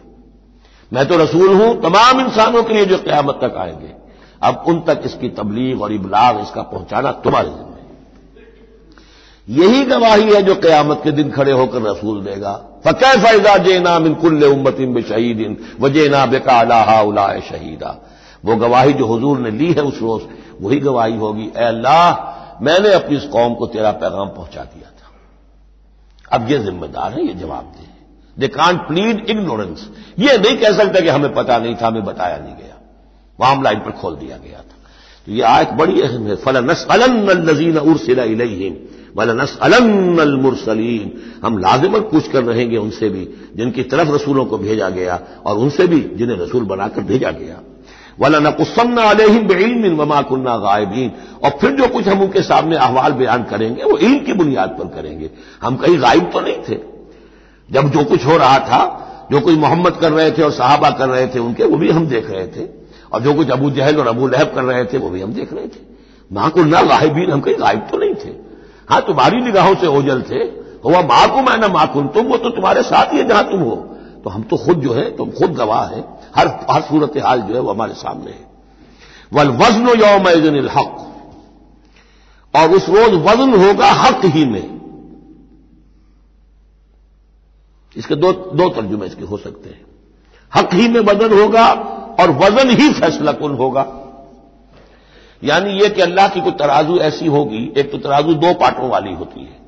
मैं 0.92 1.06
तो 1.08 1.16
रसूल 1.16 1.54
हूँ, 1.54 1.80
तमाम 1.82 2.20
इंसानों 2.20 2.62
के 2.62 2.74
लिए 2.74 2.84
जो 2.84 2.98
क्यामत 2.98 3.38
तक 3.42 3.56
आएँगे। 3.56 3.94
अब 4.42 4.64
उन 4.68 4.80
तक 4.80 5.02
इसकी 5.04 5.28
तबलीग 5.30 5.82
और 5.82 5.92
इबलाग 5.92 6.40
इसका 6.40 6.62
पहुंचाना 6.64 7.12
तुम्हारे 7.24 7.48
जिम्मे 7.48 7.69
यही 9.50 9.84
गवाही 9.84 10.32
है 10.32 10.42
जो 10.42 10.54
क्यामत 10.54 11.00
के 11.04 11.10
दिन 11.10 11.30
खड़े 11.30 11.52
होकर 11.52 11.82
रसूल 11.82 12.20
देगा। 12.24 12.80
फ़कै 12.84 13.16
फ़ैजा 13.22 13.56
जेना 13.56 13.98
मिनकुल्ल 13.98 14.44
उम्मतिन 14.44 14.94
बे 14.94 15.02
शहीदिन 15.02 15.56
वजेना 15.80 16.26
बेका 16.26 16.60
अलाहा 16.60 17.00
उलाए 17.00 17.40
शहीदा। 17.40 17.96
वो 18.44 18.56
गवाही 18.56 18.92
जो 18.92 19.16
हजूर 19.16 19.38
ने 19.38 19.50
ली 19.50 19.72
है 19.72 19.82
उस 19.82 19.98
रोज, 20.02 20.22
वही 20.62 20.78
गवाही 20.80 21.16
होगी। 21.16 21.50
अल्लाह, 21.56 22.10
मैंने 22.62 22.92
अपनी 22.92 23.16
इस 23.16 23.22
कौम 23.22 23.54
को 23.54 23.66
तेरा 23.66 23.90
पैगाम 23.90 24.28
पहुँचा 24.28 24.62
दिया 24.62 24.90
था। 24.90 25.10
अब 26.36 26.50
ये 26.50 26.58
जिम्मेदार 26.58 27.12
है, 27.12 27.26
ये 27.26 27.34
जवाब 27.34 27.72
दे। 27.78 27.88
दे 28.38 28.48
कांट 28.48 28.80
प्लीड 28.80 29.26
इग्नोरेंस 29.30 29.88
ये 30.18 30.38
नहीं 30.38 30.56
कह 30.56 30.72
सकता 30.72 31.00
कि 31.00 31.08
हमें 31.08 31.34
पता 31.34 31.58
नहीं 31.58 31.74
था, 31.74 31.86
हमें 31.86 32.04
बताया 32.04 32.36
नहीं 32.36 32.54
गया। 32.54 32.76
मामला 33.40 33.70
इन 33.70 33.78
पर 33.78 33.90
खोल 33.90 34.16
दिया 34.16 34.36
गया 34.36 34.58
था। 34.58 34.76
तो 35.26 35.32
ये 35.32 35.42
आयत 35.42 35.70
बड़ी 35.70 36.00
अहम 36.00 36.26
है। 36.26 36.36
फलनस 36.36 36.86
अलनजीन 36.90 37.78
उर्सिला 37.78 38.22
इलहिम। 38.22 38.89
वलनस 39.16 39.58
मुरसलीन। 40.42 41.20
हम 41.44 41.58
लाजिमन 41.58 42.00
पूछ 42.00 42.28
कर 42.28 42.44
रहेंगे 42.44 42.76
उनसे 42.76 43.08
भी, 43.08 43.28
जिनकी 43.56 43.82
तरफ़ 43.82 44.08
रसूलों 44.08 44.44
को 44.44 44.58
भेजा 44.58 44.88
गया 44.88 45.20
और 45.46 45.56
उनसे 45.56 45.86
भी 45.86 46.00
जिन्हें 46.00 46.38
रसूल 46.38 46.64
बनाकर 46.64 47.00
भेजा 47.00 47.30
गया। 47.30 47.60
वाला 48.20 48.38
नकुसन्ना 48.38 49.02
अलहिम 49.02 49.46
बेइलमिन 49.46 49.96
वमा 49.96 50.22
कुन्ना 50.22 50.56
गायबीन। 50.56 51.12
और 51.44 51.50
फिर 51.50 51.70
जो 51.70 51.88
कुछ 51.88 52.08
हम 52.08 52.20
उनके 52.20 52.42
सामने 52.42 52.76
अहवाल 52.76 53.12
बयान 53.12 53.42
करेंगे, 53.42 53.84
वो 53.84 53.96
इल्म 53.96 54.18
की 54.18 54.32
बुनियाद 54.32 54.68
पर 54.68 54.84
करेंगे। 54.84 55.30
हम 55.62 55.76
कहीं 55.76 56.02
गायब 56.02 56.30
तो 56.32 56.40
नहीं 56.40 56.58
थे। 56.68 56.78
जब 57.70 57.90
जो 57.90 58.04
कुछ 58.04 58.26
हो 58.26 58.36
रहा 58.36 58.58
था, 58.58 59.06
जो 59.32 59.40
कुछ 59.40 59.54
मोहम्मद 59.54 59.92
कर 59.92 60.12
रहे 60.12 60.30
थे 60.30 60.42
और 60.42 60.50
साहबा 60.50 60.90
कर 60.90 61.08
रहे 61.08 61.26
थे 61.26 61.38
उनके, 61.38 61.64
वो 61.64 61.76
भी 61.76 61.90
हम 61.90 62.06
देख 62.06 62.30
रहे 62.30 62.46
थे। 62.46 62.68
और 63.12 63.20
जो 63.20 63.34
कुछ 63.34 63.50
अबू 63.50 63.70
जहल 63.70 63.96
और 63.96 64.06
अबू 64.06 64.28
लहब 64.28 64.52
कर 64.54 64.64
रहे 64.64 64.84
थे, 64.84 64.98
वो 64.98 65.10
भी 65.10 65.20
हम 65.20 65.32
देख 65.32 65.52
रहे 65.52 65.66
थे। 65.66 65.90
माकुन्ना 66.32 66.82
गायबीन, 66.82 67.30
हम 67.30 67.40
कहीं 67.40 67.54
गायब 67.54 67.78
तो 67.78 67.98
नहीं 67.98 68.14
थे। 68.14 68.49
हाँ 68.90 69.02
तुम्हारी 69.02 69.40
निगाहों 69.40 69.74
से 69.74 69.86
ओझल 69.86 70.22
थे। 70.22 70.60
हुआ 70.84 71.00
माकुम 71.00 71.50
है 71.50 71.60
ना 71.60 71.68
माकुन, 71.68 72.08
तुम 72.08 72.26
वो 72.26 72.36
तो 72.36 72.50
तुम्हारे 72.50 72.82
साथ 72.82 73.12
ही 73.12 73.18
है 73.18 73.28
जहाँ 73.28 73.50
तुम 73.50 73.60
हो। 73.60 73.76
तो 74.24 74.30
हम 74.30 74.42
तो 74.42 74.56
खुद 74.56 74.80
जो 74.80 74.92
है, 74.92 75.16
तुम 75.16 75.30
खुद 75.30 75.52
गवाह 75.52 75.86
है। 75.86 76.04
हर 76.36 76.66
हर 76.70 76.82
सूरत 76.82 77.12
हाल 77.16 77.40
जो 77.40 77.54
है 77.54 77.60
वो 77.60 77.70
हमारे 77.70 77.94
सामने 77.94 78.30
है। 78.30 78.50
वल 79.32 79.48
वज़न 79.48 79.88
यौम 79.88 80.28
हक। 80.68 81.06
और 82.56 82.70
उस 82.70 82.88
रोज 82.88 83.14
वज़न 83.14 83.66
होगा 83.66 83.86
हक 83.86 84.20
ही 84.24 84.44
में। 84.44 84.80
इसके 87.96 88.14
दो 88.14 88.32
दो 88.32 88.68
तर्जुमे 88.68 89.06
इसके 89.06 89.24
हो 89.24 89.36
सकते 89.36 89.70
हैं। 89.70 89.80
हक 90.56 90.74
ही 90.74 90.88
में 90.88 91.00
वज़न 91.00 91.42
होगा 91.42 91.66
और 92.20 92.30
वज़न 92.30 92.70
ही 92.70 92.92
फैसला 92.92 93.32
कुन 93.32 93.54
होगा। 93.54 93.99
यानी 95.44 95.70
यह 95.70 95.88
कि 95.88 96.02
अल्लाह 96.02 96.28
की 96.28 96.40
कोई 96.40 96.52
तराजू 96.52 96.98
ऐसी 96.98 97.26
होगी, 97.26 97.72
एक 97.76 97.92
तो 97.92 97.98
तराजू 97.98 98.34
दो 98.34 98.54
पार्टों 98.54 98.88
वाली 98.88 99.12
होती 99.12 99.40
है। 99.40 99.60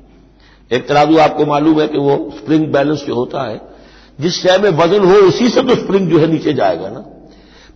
एक 0.71 0.87
तराजू 0.87 1.17
आपको 1.17 1.45
मालूम 1.45 1.81
है 1.81 1.87
कि 1.87 1.97
वो 1.97 2.31
स्प्रिंग 2.37 2.67
बैलेंस 2.67 3.03
जो 3.07 3.15
होता 3.15 3.49
है, 3.49 3.61
जिस 4.21 4.41
शय 4.41 4.57
में 4.57 4.69
वज़न 4.69 4.99
हो 4.99 5.13
उसी 5.13 5.49
से 5.49 5.61
तो 5.61 5.75
स्प्रिंग 5.75 6.09
जो 6.09 6.19
है 6.19 6.27
नीचे 6.27 6.53
जाएगा 6.53 6.89
ना। 6.89 7.05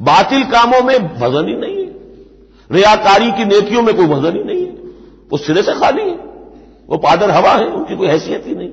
बातिल 0.02 0.44
कामों 0.44 0.82
में 0.82 0.96
वज़न 0.96 1.48
ही 1.48 1.56
नहीं 1.56 1.76
है। 1.76 1.92
रियाकारी 2.72 3.32
की 3.32 3.46
नेकियों 3.46 3.82
में 3.82 3.96
कोई 3.96 4.06
वज़न 4.06 4.38
ही 4.38 4.44
नहीं 4.44 4.62
है। 4.62 4.72
वो 5.32 5.38
सिरे 5.38 5.62
से 5.62 5.74
खाली 5.74 6.02
है। 6.02 6.20
वो 6.90 6.98
पादर 6.98 7.32
हवा 7.32 7.52
है, 7.52 7.66
उनकी 7.66 7.96
कोई 7.96 8.08
हैसियत 8.08 8.44
ही 8.48 8.56
नहीं। 8.56 8.70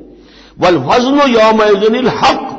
वल 0.60 0.76
वज़न 0.76 1.20
यौम 1.20 2.08
हक, 2.08 2.50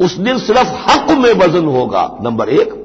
उस 0.00 0.16
दिन 0.16 0.38
सिर्फ़ 0.38 0.68
हक 0.68 1.10
में 1.10 1.32
वज़न 1.32 1.64
होगा, 1.64 2.18
नंबर 2.22 2.48
एक। 2.48 2.81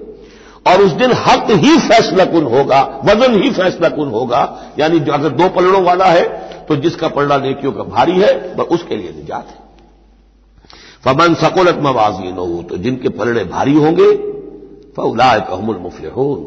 और 0.67 0.81
उस 0.81 0.91
दिन 0.93 1.11
हक 1.19 1.51
ही 1.53 1.77
फैसला 1.79 2.25
कुन 2.25 2.43
होगा, 2.47 2.81
वज़न 3.05 3.41
ही 3.43 3.49
फैसला 3.51 3.89
कुन 3.89 4.09
होगा, 4.09 4.41
यानी 4.79 4.99
जो 4.99 5.13
अगर 5.13 5.29
दो 5.31 5.49
पलड़ों 5.49 5.83
वाला 5.83 6.05
है 6.07 6.25
तो 6.65 6.75
जिसका 6.77 7.07
पलड़ा 7.09 7.37
नेकियों 7.37 7.71
का 7.71 7.83
भारी 7.85 8.19
है, 8.19 8.33
वह 8.55 8.63
उसके 8.65 8.95
लिए 8.95 9.11
निजात 9.11 9.47
है। 9.49 9.65
फमन 11.03 11.33
सकोलत 11.41 11.79
मवाजीन 11.81 12.37
हो 12.37 12.61
तो 12.63 12.77
जिनके 12.77 13.09
पलड़े 13.11 13.43
भारी 13.45 13.75
होंगे 13.75 14.11
फलाए 14.93 15.39
कहमुल 15.41 15.77
मुफलहून। 15.77 16.39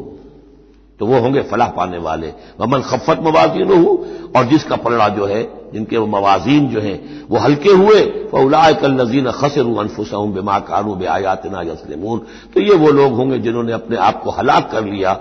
तो 1.01 1.05
वो 1.07 1.19
होंगे 1.19 1.41
फलाह 1.43 1.67
पाने 1.73 1.97
वाले। 1.99 2.27
वमन 2.59 2.81
खफत 2.83 3.19
मवाजीन 3.23 3.71
हो 3.73 3.93
और 4.35 4.45
जिसका 4.47 4.75
पलड़ा 4.77 5.07
जो 5.09 5.25
है, 5.25 5.41
जिनके 5.73 5.99
मवाजीन 6.07 6.67
जो 6.69 6.79
है, 6.81 6.93
वो 7.29 7.37
हल्के 7.39 7.71
हुए 7.73 8.01
फलाए 8.31 8.73
कल 8.81 8.91
नजीन 8.93 9.31
खसर 9.33 9.65
अनफुसहूं 9.79 10.31
बेमा 10.33 10.59
कानू 10.61 10.93
बे 10.95 11.05
आयातना 11.09 11.61
यसलमून 11.63 12.19
तो 12.53 12.61
ये 12.61 12.75
वो 12.77 12.91
लोग 12.91 13.13
होंगे 13.13 13.39
जिन्होंने 13.39 13.73
अपने 13.73 13.97
आप 13.99 14.21
को 14.23 14.31
हलाक 14.31 14.69
कर 14.71 14.83
लिया। 14.85 15.13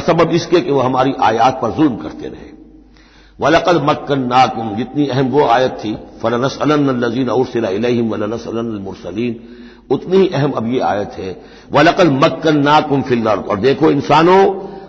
सबब 0.00 0.30
इसके 0.32 0.60
कि 0.60 0.70
वो 0.70 0.80
हमारी 0.80 1.12
आयात 1.22 1.60
पर 1.62 1.70
जुल्म 1.72 1.96
करते 1.98 2.28
रहे। 2.28 2.50
वलकल 3.38 3.80
मक्कन 3.84 4.26
नाकुम 4.26 4.74
जितनी 4.76 5.06
अहम 5.08 5.28
वो 5.30 5.46
आयत 5.48 5.78
थी 5.84 5.96
फलनस 6.22 6.58
अलजीन 6.62 7.28
उर्सिला 7.30 7.68
इलहिम 7.70 8.10
वलनस 8.10 8.46
मुरसलीन 8.48 9.40
उतनी 9.90 10.26
अहम 10.28 10.52
अब 10.52 10.66
ये 10.68 10.80
आयत 10.84 11.12
है। 11.18 11.30
वलकल 11.72 12.10
मक्कन 12.14 12.56
नाकुम 12.60 13.02
फिल्लर 13.02 13.38
और 13.40 13.60
देखो 13.60 13.90
इंसानों 13.90 14.42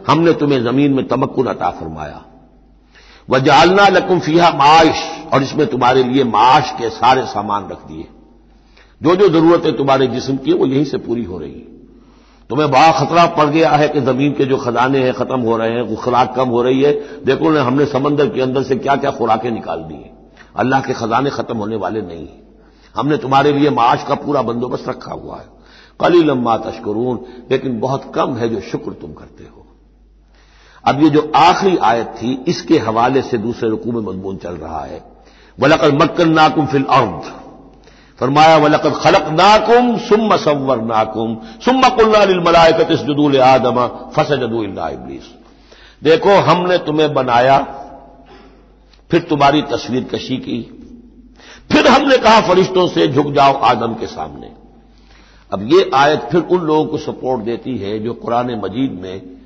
हमने 0.09 0.33
तुम्हें 0.33 0.63
ज़मीन 0.63 0.93
में 0.93 1.07
तमक्कुन 1.07 1.47
अता 1.47 1.69
फरमाया। 1.69 2.25
व 3.29 3.39
जालना 3.39 3.87
लकुम 3.87 4.19
फिया 4.19 4.49
माश, 4.49 5.01
और 5.33 5.43
इसमें 5.43 5.67
तुम्हारे 5.67 6.03
लिए 6.03 6.23
माश 6.23 6.71
के 6.77 6.89
सारे 6.89 7.25
सामान 7.25 7.67
रख 7.69 7.87
दिए। 7.87 8.07
जो 9.01 9.15
जो 9.15 9.29
जरूरतें 9.29 9.75
तुम्हारे 9.77 10.07
जिस्म 10.07 10.37
की 10.37 10.53
वो 10.53 10.65
यहीं 10.65 10.85
से 10.85 10.97
पूरी 10.97 11.23
हो 11.23 11.37
रही 11.37 11.51
है। 11.51 11.67
तुम्हें 12.49 12.71
बड़ा 12.71 12.91
खतरा 12.91 13.25
पड़ 13.25 13.45
गया 13.45 13.69
है 13.69 13.87
कि 13.87 14.01
ज़मीन 14.01 14.31
के 14.33 14.45
जो 14.45 14.57
खजाने 14.57 14.99
हैं 14.99 15.13
खत्म 15.13 15.39
हो 15.39 15.57
रहे 15.57 15.71
हैं 15.71 15.95
खुराक 15.95 16.33
कम 16.35 16.49
हो 16.49 16.61
रही 16.61 16.81
है। 16.81 16.91
देखो 17.25 17.49
ना, 17.49 17.63
हमने 17.63 17.85
समंदर 17.85 18.29
के 18.29 18.41
अंदर 18.41 18.63
से 18.63 18.75
क्या 18.75 18.95
क्या 18.95 19.11
खुराकें 19.11 19.51
निकाल 19.51 19.79
दी 19.79 19.93
हैं। 19.93 20.17
अल्लाह 20.55 20.81
के 20.81 20.93
खजाने 20.93 21.29
खत्म 21.29 21.57
होने 21.57 21.75
वाले 21.75 22.01
नहीं 22.01 22.27
हैं। 22.27 22.41
हमने 22.95 23.17
तुम्हारे 23.17 23.51
लिए 23.51 23.69
माश 23.69 24.03
का 24.03 24.15
पूरा 24.15 24.41
बंदोबस्त 24.41 24.89
रखा 24.89 25.13
हुआ 25.13 25.37
है। 25.37 25.47
कली 25.99 26.23
लंबा 26.23 26.57
तस्करून 26.57 27.19
लेकिन 27.51 27.79
बहुत 27.79 28.11
कम 28.15 28.35
है 28.35 28.49
जो 28.49 28.59
शुक्र 28.61 28.91
तुम 28.91 29.13
करते 29.13 29.43
हो। 29.43 29.58
अब 30.89 31.03
ये 31.03 31.09
जो 31.09 31.31
आखिरी 31.35 31.77
आयत 31.77 32.13
थी, 32.17 32.33
इसके 32.47 32.77
हवाले 32.77 33.21
से 33.21 33.37
दूसरे 33.37 33.69
रुकू 33.69 33.91
में 33.91 34.01
मजमून 34.01 34.37
चल 34.37 34.53
रहा 34.53 34.83
है। 34.85 35.01
वलकल 35.57 35.91
मक्कन 35.91 36.29
नाकुम 36.29 36.65
फिल 36.65 36.83
अर्द। 36.83 37.31
फरमाया 38.19 38.57
वलकत 38.57 38.93
खलक 38.95 39.27
नाकुम 39.31 39.97
सुम 39.97 40.35
सवर 40.37 40.81
नाकुम 40.81 41.35
सुम 41.65 41.81
कुल्लामलायकत 41.89 42.91
जदूल 42.93 43.39
आदमा 43.41 43.87
फस 43.87 44.31
जदू 44.31 44.63
इब्लीस। 44.63 45.29
देखो, 46.03 46.29
हमने 46.29 46.77
तुम्हें 46.77 47.13
बनाया, 47.13 47.57
फिर 49.11 49.21
तुम्हारी 49.21 49.61
तस्वीर 49.61 50.03
कशी 50.03 50.37
की। 50.37 50.61
फिर 51.71 51.87
हमने 51.87 52.17
कहा, 52.17 52.41
फरिश्तों 52.41 52.87
से 52.87 53.07
झुक 53.07 53.31
जाओ 53.31 53.53
आदम 53.53 53.93
के 53.93 54.07
सामने। 54.07 54.51
अब 55.51 55.67
ये 55.73 55.89
आयत 55.95 56.27
फिर 56.31 56.41
उन 56.41 56.61
लोगों 56.61 56.85
को 56.85 56.97
सपोर्ट 56.97 57.41
देती 57.41 57.77
है 57.77 57.99
जो 57.99 58.13
कुरान 58.13 58.51
मजीद 58.65 58.99
में 59.01 59.38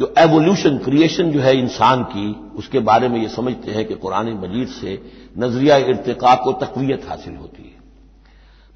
जो 0.00 0.14
एवोल्यूशन 0.18 0.78
क्रिएशन 0.78 1.30
जो 1.30 1.40
है 1.40 1.56
इंसान 1.58 2.02
की, 2.02 2.50
उसके 2.56 2.78
बारे 2.78 3.08
में 3.08 3.22
ये 3.22 3.28
समझते 3.28 3.70
हैं 3.70 3.84
कि 3.84 3.94
कुरान 3.94 4.26
मजीद 4.26 4.68
से 4.68 5.02
नज़रिया 5.38 5.76
इरतका 5.76 6.34
को 6.34 6.52
तकवीत 6.52 7.08
हासिल 7.08 7.36
होती 7.36 7.62
है। 7.62 7.82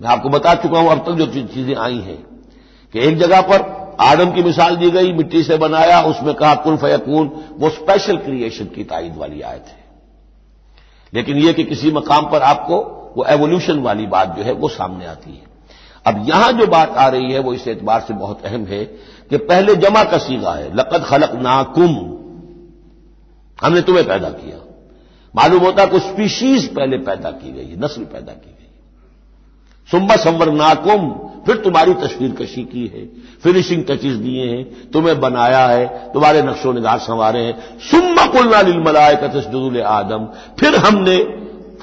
मैं 0.00 0.09
आपको 0.09 0.28
बता 0.28 0.54
चुका 0.54 0.78
हूँ, 0.78 0.90
अब 0.90 0.99
तक 0.99 1.12
जो 1.12 1.26
चीज़ें 1.26 1.76
आई 1.76 1.99
हैं 1.99 2.26
कि 2.93 3.00
एक 3.00 3.19
जगह 3.19 3.40
पर 3.40 3.85
आदम 4.00 4.33
की 4.33 4.43
मिसाल 4.43 4.76
दी 4.76 4.90
गई, 4.90 5.12
मिट्टी 5.12 5.43
से 5.43 5.57
बनाया, 5.57 6.02
उसमें 6.02 6.35
कहा, 6.35 6.54
कुल 6.54 6.76
फयकून, 6.76 7.31
वो 7.59 7.71
स्पेशल 7.71 8.16
क्रिएशन 8.16 8.64
की 8.64 8.85
ताइद 8.85 9.16
वाली 9.16 9.40
आयत 9.40 9.64
है। 9.69 9.85
लेकिन 11.14 11.37
यह 11.37 11.52
कि 11.52 11.64
किसी 11.64 11.90
मकाम 11.90 12.25
पर 12.25 12.43
आपको 12.43 12.76
वो 13.16 13.25
एवोल्यूशन 13.25 13.78
वाली 13.78 14.07
बात 14.07 14.37
जो 14.37 14.43
है 14.43 14.52
वो 14.52 14.69
सामने 14.69 15.07
आती 15.07 15.31
है। 15.31 15.54
अब 16.07 16.28
यहाँ 16.28 16.52
जो 16.52 16.66
बात 16.66 16.90
आ 16.90 17.09
रही 17.09 17.33
है, 17.33 17.38
वो 17.38 17.54
इस 17.54 17.69
एतबार 17.69 18.00
से 18.00 18.14
बहुत 18.14 18.45
अहम 18.45 18.64
है 18.64 18.85
कि 19.31 19.37
पहले 19.37 19.75
जमा 19.76 20.04
का 20.04 20.19
सीगा 20.19 20.52
है 20.52 20.75
लकत 20.76 21.04
खलक 21.04 21.35
नाकुम 21.35 21.95
हमने 23.59 23.81
तुम्हें 23.81 24.07
पैदा 24.07 24.28
किया। 24.31 24.59
मालूम 25.35 25.62
होता 25.62 25.87
कुछ 25.87 26.02
स्पीशीज 26.02 26.75
पहले 26.75 26.99
पैदा 26.99 27.31
की 27.31 27.52
गई 27.52 27.76
नस्ल 27.76 28.02
पैदा 28.04 28.33
की 28.33 28.50
गई 28.50 28.69
सुम्बा 29.88 30.16
संवर 30.16 30.50
नाकुम 30.52 31.09
फिर 31.47 31.57
तुम्हारी 31.57 31.95
तस्वीर 31.95 32.31
कशी 32.33 32.62
की 32.64 32.87
है 32.87 33.04
फिनिशिंग 33.43 33.83
टचेज 33.85 34.14
दिए 34.16 34.47
हैं, 34.47 34.90
तुम्हें 34.90 35.21
बनाया 35.21 35.66
है, 35.66 35.87
तुम्हारे 36.12 36.43
नक्शो 36.43 36.73
निगार 36.73 36.99
संवारे 36.99 37.40
हैं। 37.40 37.78
सुम्मा 37.81 38.26
कुलना 38.26 38.62
का 39.14 39.28
तस्जुल 39.28 39.81
आदम। 39.83 40.25
फिर 40.61 40.76
हमने 40.76 41.16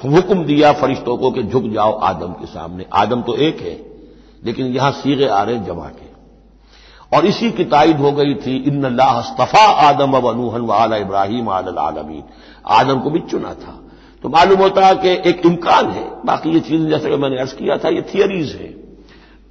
हुक्म 0.04 0.44
दिया 0.44 0.72
फरिश्तों 0.72 1.16
को 1.16 1.30
कि 1.30 1.42
झुक 1.42 1.64
जाओ 1.64 1.92
आदम 2.00 2.32
के 2.32 2.46
सामने। 2.46 2.86
आदम 2.92 3.22
तो 3.22 3.34
एक 3.36 3.60
है, 3.60 3.78
लेकिन 4.44 4.66
यहाँ 4.66 4.90
सीगे 4.92 5.26
आ 5.26 5.42
रहे 5.42 5.58
जमा 5.58 5.88
के। 5.88 6.11
और 7.14 7.26
इसी 7.26 7.50
की 7.50 7.64
ताइद 7.64 7.96
हो 7.96 8.12
गई 8.12 8.34
थी 8.34 8.56
इन 8.56 8.84
अल्लाहस्तफा 8.84 9.64
आदम 9.64 10.12
अब 10.12 10.26
अनूहन 10.26 10.60
वाला 10.60 10.96
इब्राहिम 10.96 11.48
आलमीन। 11.48 12.22
आदम 12.66 13.00
को 13.00 13.10
भी 13.10 13.18
चुना 13.20 13.54
था। 13.54 13.90
तो 14.22 14.28
मालूम 14.28 14.58
होता 14.58 14.86
है 14.86 14.94
कि 14.94 15.30
एक 15.30 15.46
इम्कान 15.46 15.86
है। 15.86 16.10
बाकी 16.26 16.50
ये 16.50 16.60
चीज़ 16.60 16.82
जैसे 16.82 17.10
कि 17.10 17.16
मैंने 17.16 17.38
अर्ज़ 17.38 17.54
किया 17.54 17.76
था, 17.76 17.88
ये 17.88 18.02
थियरीज 18.02 18.52
है। 18.52 18.74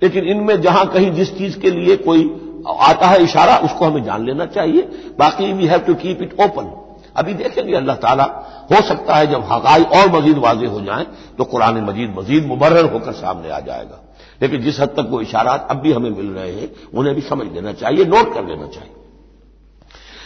लेकिन 0.04 0.24
इनमें 0.24 0.62
जहाँ 0.62 0.86
कहीं 0.86 1.12
जिस 1.12 1.38
चीज़ 1.38 1.60
के 1.60 1.72
लिए 1.72 1.96
कोई 1.96 2.48
आता 2.80 3.08
है 3.08 3.24
इशारा, 3.24 3.58
उसको 3.58 3.86
हमें 3.86 4.04
जान 4.04 4.26
लेना 4.26 4.46
चाहिए। 4.46 4.82
बाकी 5.20 5.54
we 5.54 5.66
have 5.66 5.80
to 5.80 5.94
keep 5.94 6.22
it 6.22 6.34
open 6.40 6.81
अभी 7.16 7.34
देखेंगे 7.34 7.76
अल्लाह 7.76 7.96
ताला, 7.98 8.24
हो 8.72 8.82
सकता 8.82 9.16
है 9.16 9.28
जब 9.28 9.44
हकाई 9.52 9.84
और 9.94 10.12
मजीद 10.12 10.38
वाजे 10.38 10.68
हो 10.68 10.82
जाए 10.82 11.06
तो 11.38 11.44
कुरान 11.46 11.82
मजीद 11.84 12.16
मजीद 12.18 12.46
मुबर्र 12.46 12.86
होकर 12.86 13.12
सामने 13.14 13.50
आ 13.50 13.60
जाएगा। 13.60 14.00
लेकिन 14.42 14.62
जिस 14.62 14.80
हद 14.80 14.90
तक 14.90 15.08
वो 15.10 15.22
इशारा 15.22 15.52
अब 15.52 15.78
भी 15.78 15.92
हमें 15.94 16.10
मिल 16.10 16.30
रहे 16.30 16.52
हैं, 16.52 16.72
उन्हें 16.94 17.16
भी 17.16 17.22
समझ 17.22 17.54
लेना 17.54 17.74
चाहिए, 17.74 18.06
नोट 18.06 18.34
कर 18.34 18.46
लेना 18.46 18.68
चाहिए। 18.68 18.96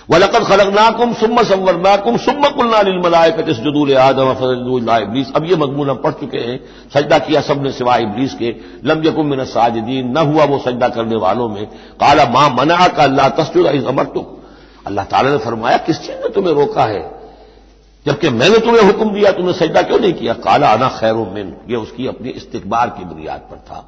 वलकत 0.09 0.43
खलकनाकुम 0.43 1.13
सुम्म 1.13 1.43
संवरनाकुम 1.43 2.17
सुम्म 2.17 2.49
कुल्लामलायकत 2.49 3.49
जदूल 3.49 3.93
आदम 3.97 4.29
इबलीस। 4.93 5.31
अब 5.35 5.45
ये 5.45 5.55
मजमून 5.55 5.89
हम 5.89 5.97
पढ़ 5.97 6.11
चुके 6.11 6.37
हैं, 6.37 6.59
सजदा 6.93 7.17
किया 7.19 7.41
सबने 7.41 7.71
सिवाय 7.71 8.01
इबलीस 8.01 8.33
के। 8.33 8.55
लम 8.85 9.03
यकुम 9.05 9.25
मिन 9.25 9.43
साजिदीन, 9.45 10.11
न 10.11 10.25
हुआ 10.27 10.45
वो 10.45 10.59
सजदा 10.59 10.89
करने 10.89 11.15
वालों 11.17 11.49
में। 11.49 11.65
काला 11.99 12.25
माँ 12.29 12.49
मना 12.49 12.87
का 12.87 13.03
अल्लाह 13.03 13.29
तस्जुद 13.33 13.65
अमर 13.85 14.03
तुम 14.13 14.23
अल्लाह 14.85 15.05
ताला 15.05 15.29
ने 15.29 15.37
फरमाया, 15.37 15.77
किस 15.77 15.99
चीज़ 15.99 16.15
ने 16.15 16.29
तुम्हें 16.29 16.53
रोका 16.53 16.83
है? 16.83 17.03
जबकि 18.05 18.29
मैंने 18.29 18.57
तुम्हें 18.57 18.83
हुक्म 18.83 19.09
दिया, 19.09 19.31
तुमने 19.31 19.53
सजदा 19.53 19.81
क्यों 19.81 19.99
नहीं 19.99 20.13
किया? 20.13 20.33
काला 20.33 20.71
अना 20.73 20.87
खैर 20.89 21.13
मिन, 21.13 21.55
ये 21.69 21.75
उसकी 21.75 22.07
अपनी 22.07 22.29
इस्तकबार 22.29 22.89
की 22.89 23.05
बुनियाद 23.05 23.39
पर 23.39 23.57
था। 23.57 23.83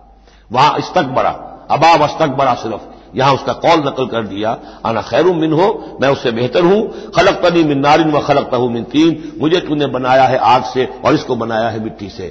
वहाँ 0.52 0.78
इस्तक 0.78 1.04
बड़ा 1.16 1.30
अबाब 1.72 2.02
अस्तक 2.02 2.28
बड़ा 2.28 2.54
सिर्फ़, 2.54 2.82
यहाँ 3.16 3.34
उसका 3.34 3.54
कौल 3.54 3.80
नकल 3.80 4.06
कर 4.06 4.24
दिया। 4.24 4.58
आना 4.86 5.02
खैर 5.02 5.26
मिन 5.26 5.54
हो, 5.54 5.98
मैं 6.02 6.10
उससे 6.10 6.32
बेहतर 6.32 6.64
हूँ। 6.64 7.12
खलक 7.12 7.42
तनी 7.44 7.64
मिन 7.64 7.80
नारिन 7.80 8.12
व 8.12 8.20
खलक 8.22 8.50
तहू 8.52 8.70
मिन 8.70 8.84
तीन, 8.84 9.34
मुझे 9.42 9.60
तूने 9.60 9.86
बनाया 9.88 10.24
है 10.24 10.38
आग 10.38 10.64
से 10.64 10.86
और 11.06 11.16
इसको 11.16 11.36
बनाया 11.36 11.70
है 11.70 11.84
मिट्टी 11.84 12.10
से। 12.10 12.28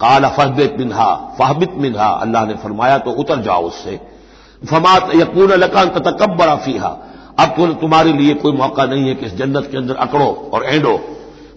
काला 0.00 0.28
फहबित 0.28 0.76
मिनहा 0.78 1.14
फहबित 1.38 1.74
मिनहा, 1.74 2.06
अल्लाह 2.06 2.46
ने 2.46 2.54
फरमाया 2.54 2.98
तो 2.98 3.10
उतर 3.12 3.40
जाओ 3.40 3.62
उससे। 3.62 4.00
फमात 4.62 5.10
यकून 5.14 5.52
लकान 5.52 5.88
तकब्बरा 5.90 6.56
फीहा। 6.56 6.96
अब 7.40 7.54
तो 7.56 7.72
तुम्हारे 7.74 8.12
लिए 8.12 8.34
कोई 8.34 8.52
मौका 8.52 8.84
नहीं 8.84 9.08
है 9.08 9.14
कि 9.14 9.26
इस 9.26 9.34
जन्नत 9.34 9.68
के 9.70 9.76
अंदर 9.76 9.94
अकड़ो 9.94 10.50
और 10.54 10.64
एंडो 10.64 10.96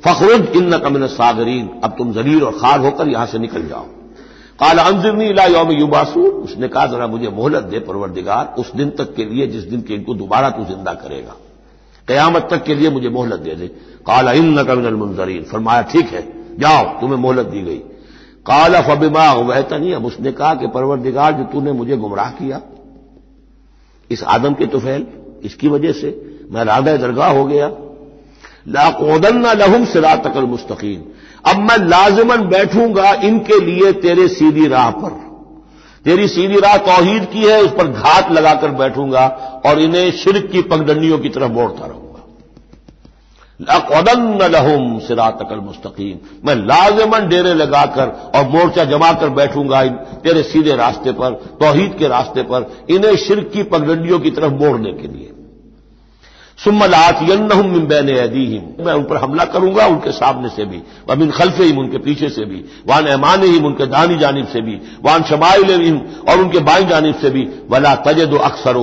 फखरुज 0.06 0.56
इन 0.56 0.78
कमिन 0.78 1.08
सागरीन। 1.08 1.70
अब 1.84 1.96
तुम 1.98 2.14
जलील 2.14 2.44
और 2.44 2.60
खार 2.60 2.80
होकर 2.80 3.08
यहाँ 3.08 3.26
से 3.26 3.40
निकल 3.40 3.68
जाओ। 3.68 3.86
काल, 4.60 4.78
अंजरनी 4.78 5.34
ला 5.34 5.46
यौम 5.46 5.70
उसने 6.44 6.68
कहा, 6.68 6.86
जरा 6.86 7.08
मुझे 7.08 7.30
मोहलत 7.30 7.64
दे, 7.64 7.80
परवरदिगार। 7.80 8.54
उस 8.60 8.74
दिन 8.76 8.90
तक 8.90 9.14
के 9.16 9.26
लिए, 9.26 9.48
जिस 9.48 9.64
दिन 9.64 9.82
के 9.82 9.94
इनको 9.94 10.14
दोबारा 10.14 10.50
तू 10.50 10.66
ज़िंदा 10.66 10.94
करेगा। 10.94 11.36
कयामत 12.08 12.48
तक 12.52 12.64
के 12.64 12.76
लिए 12.76 12.90
मुझे 12.90 13.10
मोहलत 13.10 13.40
दे 13.40 13.56
दे। 13.56 13.68
काला 14.06 14.32
इन 14.32 14.60
नकमिन 14.60 14.94
मुंजरीन 14.94 15.44
फरमाया, 15.44 15.82
ठीक 15.82 16.06
है, 16.06 16.22
जाओ, 16.60 16.84
तुम्हें 17.02 17.18
मोहलत 17.18 17.46
दी 17.46 17.62
गई। 17.62 17.78
काला, 18.46 18.82
फबिमा 18.82 19.32
वहता 19.34 19.78
नहीं 19.78 19.94
अब 19.94 20.06
उसने 20.06 20.32
कहा 20.32 20.54
कि, 20.56 20.68
परवरदिगार, 20.68 21.34
जो 21.34 21.44
तूने 21.44 21.72
मुझे 21.72 21.98
गुमराह 21.98 22.30
किया, 22.32 22.62
इस 24.10 24.24
आदम 24.24 24.54
के 24.54 24.66
तुफैल 24.66 25.08
इसकी 25.44 25.68
वजह 25.68 25.92
से 25.92 26.10
मैं 26.52 26.64
राधा 26.66 26.96
दरगाह 26.98 27.32
हो 27.32 27.46
गया। 27.46 27.68
लाकोदन्ना 28.68 29.54
लहुम 29.54 29.86
सिरा 29.86 30.16
तकल 30.16 30.44
मुस्तकीम 30.46 31.02
अब 31.46 31.58
मैं 31.60 31.78
लाजमन 31.80 32.48
बैठूँगा 32.50 33.14
इनके 33.24 33.60
लिए 33.60 33.92
तेरे 33.94 34.28
सीधी 34.28 34.68
राह 34.68 34.90
पर। 34.92 35.22
तेरी 36.06 36.28
सीधी 36.28 36.60
राह 36.60 36.78
तोहीद 36.78 37.26
की 37.26 37.44
है, 37.46 37.62
उस 37.62 37.72
पर 37.72 37.88
घात 37.88 38.32
लगाकर 38.32 38.72
बैठूँगा 38.72 39.26
और 39.66 39.80
इन्हें 39.80 40.12
शिरक 40.12 40.50
की 40.52 40.62
पगडंडियों 40.62 41.20
की 41.20 41.30
तरफ़ 41.30 41.52
मोड़ता 41.52 41.86
रहूँगा। 41.86 42.02
लकदन 43.60 44.48
लहुम 44.52 45.00
सिरातकल 45.00 45.60
मुस्तकीम 45.60 46.18
मैं 46.46 46.56
लाजमन 46.56 47.28
डेरे 47.28 47.54
लगाकर 47.54 48.10
और 48.36 48.48
मोर्चा 48.50 48.84
जमाकर 48.86 49.30
बैठूँगा 49.30 49.84
तेरे 50.24 50.44
सीधे 50.44 50.76
रास्ते 50.76 51.12
पर, 51.12 51.30
तोहीद 51.60 51.96
के 52.00 52.08
रास्ते 52.08 52.44
पर, 52.44 52.72
इन्हें 52.90 53.16
शिरक 53.18 53.52
की 53.52 53.64
पगडंडियों 53.64 54.20
की 54.20 54.32
तरफ़ 54.32 54.54
मोड़ने 54.54 54.94
के 54.94 55.08
लिए। 55.08 55.33
सुमलात 56.64 57.20
यन्नहुम 57.24 57.80
बैन 57.80 58.10
अदीहिम। 58.18 58.86
मैं 58.86 58.94
उन 58.94 59.04
पर 59.04 59.18
हमला 59.18 59.46
करूँगा, 59.46 59.86
उनके 59.86 60.12
सामने 60.12 60.50
से 60.50 60.66
भी। 60.66 60.82
व 61.10 61.16
मिन 61.16 61.32
खल्फे 61.32 61.64
हिम 61.64 61.78
उनके 61.78 61.98
पीछे 61.98 62.30
से 62.30 62.46
भी। 62.46 62.64
वान 62.88 63.08
ऐमान 63.08 63.44
हिम 63.44 63.66
उनके 63.66 63.86
दानी 63.86 64.18
जानब 64.18 64.48
से 64.48 64.62
भी। 64.62 64.76
वान 65.04 65.24
शमाइल 65.24 65.82
हिम 65.82 65.98
और 66.30 66.40
उनके 66.40 66.60
बाई 66.60 66.84
जानब 66.84 67.16
से 67.22 67.30
भी। 67.30 67.48
वला 67.70 67.96
तजद 67.96 68.34
अक्सर 68.34 68.78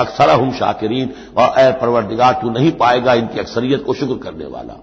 अक्सर 0.00 0.30
हम 0.30 0.50
शाकिरीन। 0.50 1.10
और 1.36 1.60
ए 1.60 1.70
परवरदिगार, 1.72 2.32
तू 2.32 2.50
नहीं 2.50 2.72
पाएगा 2.72 3.14
इनकी 3.14 3.40
अक्सरियत 3.40 3.84
को 3.84 3.94
शुक्र 3.94 4.14
करने 4.24 4.46
वाला। 4.46 4.74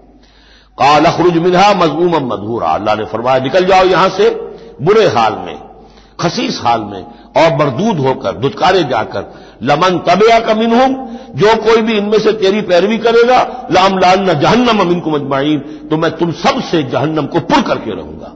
काल 0.78 1.04
अखरुज 1.04 1.36
मिनहा 1.36 1.72
मजमूम 1.74 2.26
मधूरा। 2.26 2.68
अल्लाह 2.68 2.94
ने 2.94 3.04
फरमाया, 3.04 3.38
निकल 3.38 3.64
जाओ 3.64 3.84
यहाँ 3.84 4.08
से 4.08 4.30
बुरे 4.82 5.06
हाल 5.08 5.32
में। 5.46 5.57
खसीस 6.20 6.60
हाल 6.64 6.80
में 6.82 7.02
और 7.36 7.56
मरदूद 7.56 7.98
होकर 7.98 8.32
दुदकारे 8.34 8.82
जाकर, 8.84 9.24
लमन 9.62 9.98
तबया 10.08 10.38
का 10.38 10.54
मिनहुम, 10.54 10.94
जो 11.34 11.54
कोई 11.64 11.82
भी 11.82 11.96
इनमें 11.98 12.18
से 12.18 12.32
तेरी 12.34 12.60
पैरवी 12.62 12.98
करेगा, 12.98 13.38
लाम 13.72 13.98
लाल 13.98 14.20
न 14.20 14.40
जहन्नम 14.40 14.80
अमिन 14.80 15.00
को 15.00 15.10
मजमाइन 15.10 15.58
तो 15.90 15.96
मैं 15.96 16.10
तुम 16.18 16.32
सबसे 16.40 16.82
जहन्नम 16.84 17.26
को 17.26 17.40
पुर 17.42 17.62
करके 17.62 17.94
रहूँगा। 17.94 18.34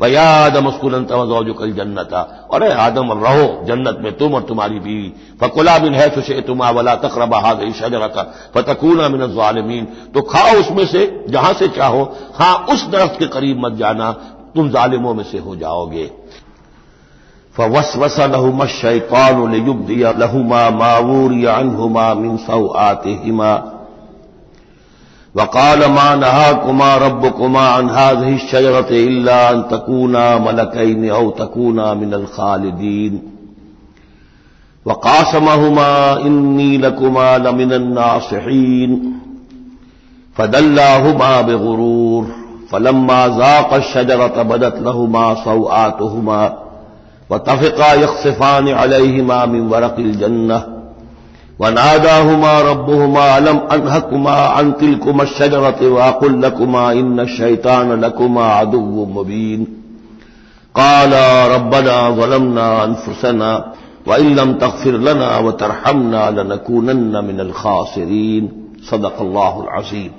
भैया 0.00 0.22
आदम 0.36 0.66
अस्कुलन 0.66 1.04
तवजो 1.04 1.42
जो 1.44 1.52
कल 1.54 1.72
जन्नता, 1.72 2.20
और 2.50 2.62
आदम 2.64 3.08
अब 3.08 3.24
रहो, 3.24 3.64
जन्नत 3.66 3.98
में 4.00 4.16
तुम 4.18 4.34
और 4.34 4.42
तुम्हारी 4.42 4.78
बीवी। 4.78 5.12
फकुला 5.40 5.76
बिन 5.78 5.94
है 5.94 6.08
तुशे 6.14 6.40
तुमा 6.40 6.70
वला 6.70 6.94
तकरबा 6.96 7.38
हा 7.38 7.52
गई 7.54 7.72
शजरा 7.72 8.06
का 8.06 8.22
फतकूना 8.54 9.08
मिन 9.08 9.26
जालिमीन 9.34 9.84
तो 10.14 10.22
खाओ 10.24 10.58
उसमें 10.60 10.84
से, 10.86 11.24
जहाँ 11.28 11.52
से 11.52 11.68
चाहो, 11.68 12.02
हाँ, 12.34 12.54
उस 12.70 12.86
दरख्त 12.88 13.18
के 13.18 13.26
करीब 13.28 13.64
मत 13.66 13.78
जाना, 13.78 14.10
तुम 14.54 14.68
जालिमों 14.70 15.14
में 15.14 15.24
से 15.24 15.38
हो 15.38 15.56
जाओगे। 15.56 16.10
फवसवस 17.56 18.18
लहुमा 18.20 18.66
शैतान 18.66 19.54
युगदिया 19.54 20.10
लहुमा 20.18 20.68
मावूरिया 20.70 21.52
अनहुमा 21.54 22.12
मिन 22.14 22.36
सऊ 22.36 22.68
आते 22.84 23.10
हिमा 23.24 23.52
वकाल 25.34 25.84
मा 25.90 26.14
नहा 26.14 26.52
कुमा 26.64 26.94
रब 26.96 27.28
कुमा 27.38 27.66
अनहाज 27.68 28.24
शजरत 28.40 28.90
इल्ला 28.92 29.38
अन 29.48 29.62
तकूना 29.70 30.24
मलकैन 30.38 31.08
औ 31.10 31.30
तकूना 31.38 31.92
मिनल 31.94 32.26
खालिदीन 32.34 33.20
वकासमहुमा 34.86 35.88
इन्नी 36.26 36.76
लकुमा 36.78 37.36
लमिन 37.36 37.72
नासहीन 37.92 38.98
फदल्लाहुमा 40.36 41.30
बेगरूर 41.42 42.34
फलम्मा 42.70 43.26
जाक 43.38 43.80
शजरत 43.94 44.44
बदत 44.46 44.82
लहुमा 44.82 45.32
सऊ 45.44 45.64
आतहुमा 45.76 46.42
व 47.30 47.38
तफ़ा 47.48 47.92
यकसफ़ान 48.02 48.72
अलहिमा 48.72 49.44
मिन 49.52 49.68
वरक़िल 49.68 50.14
जन्ना 50.22 50.56
व 51.60 51.68
नादाहुमा 51.70 52.52
रब्बुहुमा 52.70 53.24
अलम 53.34 53.58
अनहकुमा 53.74 54.34
अन 54.58 54.72
तिलकुमा 54.80 55.24
शजरत 55.32 55.82
वाकुल्लकुमा 55.96 56.90
इन 57.00 57.26
शैतान 57.36 57.92
लकुमा 58.04 58.48
अदुव्व 58.60 59.06
मुबीन 59.14 59.64
काला 60.74 61.24
रब्बना 61.54 61.98
ज़लमना 62.16 62.66
अनफुसना 62.82 63.50
व 64.08 64.16
इल्लम 64.24 64.52
तगफिर 64.62 64.94
लना 65.06 65.30
व 65.44 65.50
तरहमना 65.60 66.28
लनकूनन्न 66.38 67.24
मिनल 67.24 67.52
खासिरीन 67.60 68.48
सदक़ल्लाहुल 68.90 69.68
अज़ीम 69.78 70.10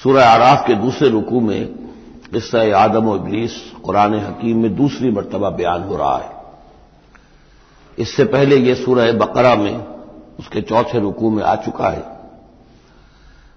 सूरह 0.00 0.24
आराफ 0.26 0.66
के 0.66 0.74
दूसरे 0.82 1.08
रुकू 1.08 1.40
में 1.40 1.62
किस्सा 2.32 2.78
आदम 2.78 3.08
और 3.08 3.16
इबलीस 3.16 3.72
कुरान 3.84 4.14
हकीम 4.14 4.62
में 4.62 4.76
दूसरी 4.76 5.10
मरतबा 5.10 5.50
बयान 5.50 5.82
हो 5.82 5.96
रहा 5.96 6.18
है। 6.18 6.30
इससे 7.98 8.24
पहले 8.24 8.56
यह 8.56 8.74
सूरह 8.74 9.12
बकरा 9.12 9.54
में 9.54 9.76
उसके 10.38 10.60
चौथे 10.60 10.98
रुकू 10.98 11.30
में 11.30 11.42
आ 11.42 11.54
चुका 11.54 11.88
है। 11.88 12.04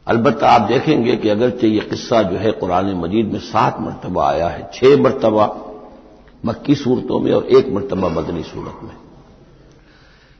अलबत् 0.07 0.43
आप 0.43 0.61
देखेंगे 0.61 1.15
कि 1.15 1.29
अगरचे 1.29 1.67
यह 1.67 1.83
किस्सा 1.83 2.23
जो 2.23 2.37
है 2.37 2.51
कुरान 2.51 2.85
मजीद 2.85 3.25
में 3.25 3.39
सात 3.39 3.77
मरतबा 3.79 4.29
आया 4.29 4.47
है। 4.47 4.69
छह 4.73 5.01
मरतबा 5.01 5.65
मक्की 6.45 6.75
सूरतों 6.75 7.19
में 7.19 7.31
और 7.31 7.45
एक 7.45 7.69
मरतबा 7.69 8.09
मदनी 8.09 8.43
सूरत 8.43 8.79
में। 8.83 8.95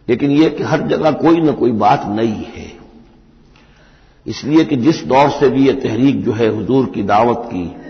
लेकिन 0.10 0.32
यह 0.32 0.50
कि 0.50 0.64
हर 0.64 0.82
जगह 0.82 1.12
कोई 1.12 1.42
न 1.42 1.52
कोई 1.52 1.72
बात 1.72 2.04
नई 2.06 2.48
है। 2.56 2.74
इसलिए 4.28 4.66
कि 4.66 4.76
जिस 4.76 5.04
दौर 5.04 5.30
से 5.30 5.50
भी 5.50 5.68
यह 5.68 5.74
तहरीक 5.74 6.24
जो 6.26 6.34
है 6.34 6.48
हुजूर 6.48 6.86
की 6.86 7.04
दावत 7.04 7.42
की 7.46 7.83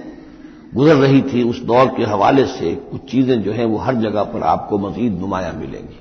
गुजर 0.74 0.96
रही 0.96 1.22
थी 1.22 1.44
उस 1.44 1.62
दौर 1.62 1.88
के 1.88 2.04
हवाले 2.04 2.46
से, 2.46 2.74
कुछ 2.76 3.02
चीज़ें 3.12 3.42
जो 3.44 3.52
हैं 3.52 3.66
वो 3.66 3.78
हर 3.78 3.96
जगह 3.96 4.24
पर 4.24 4.44
आपको 4.44 4.78
मजीद 4.80 5.20
नुमाया 5.20 5.52
मिलेंगी। 5.52 6.00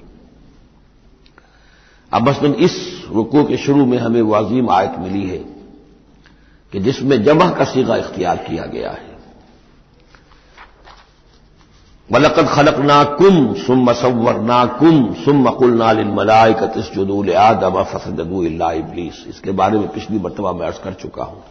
अब 2.12 2.28
मसलन 2.28 2.54
इस 2.60 2.74
रुकू 3.12 3.44
के 3.44 3.56
शुरू 3.56 3.86
में 3.86 3.98
हमें 3.98 4.20
वो 4.22 4.34
अजीम 4.34 4.70
आयत 4.70 4.98
मिली 4.98 5.26
है 5.28 5.38
कि 6.72 6.80
जिसमें 6.80 7.22
जमा 7.24 7.48
का 7.50 7.64
सीगा 7.64 7.96
इख्तियार 7.96 8.36
किया 8.36 8.66
गया 8.66 8.90
है। 8.90 9.10
वलकद 12.10 12.46
खलकना 12.46 13.02
कुम 13.04 13.54
सुम 13.56 13.84
मसवरना 13.84 14.64
कुम 14.78 15.14
सुम 15.14 15.42
मकुलना 15.48 15.92
मलाइकत 16.14 16.78
जदूल 16.94 17.32
आदम 17.32 17.82
फसदू 17.82 18.42
इब्लीस। 18.44 19.24
इसके 19.28 19.50
बारे 19.52 19.78
में 19.78 19.88
पिछली 19.88 20.18
मरतबा 20.18 20.52
मैं 20.52 20.66
अर्ज़ 20.66 20.80
कर 20.84 20.92
चुका 20.92 21.24
हूँ। 21.24 21.42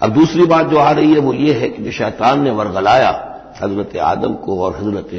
अब 0.00 0.12
दूसरी 0.12 0.44
बात 0.46 0.66
जो 0.66 0.78
आ 0.78 0.90
रही 0.92 1.12
है 1.12 1.18
वो 1.20 1.32
ये 1.34 1.52
है 1.54 1.68
कि 1.68 1.82
जो 1.82 1.90
शैतान 1.92 2.42
ने 2.42 2.50
वरगलाया 2.52 3.10
हज़रत 3.62 3.96
आदम 4.04 4.34
को 4.36 4.60
और 4.62 4.76
हज़रत 4.76 5.10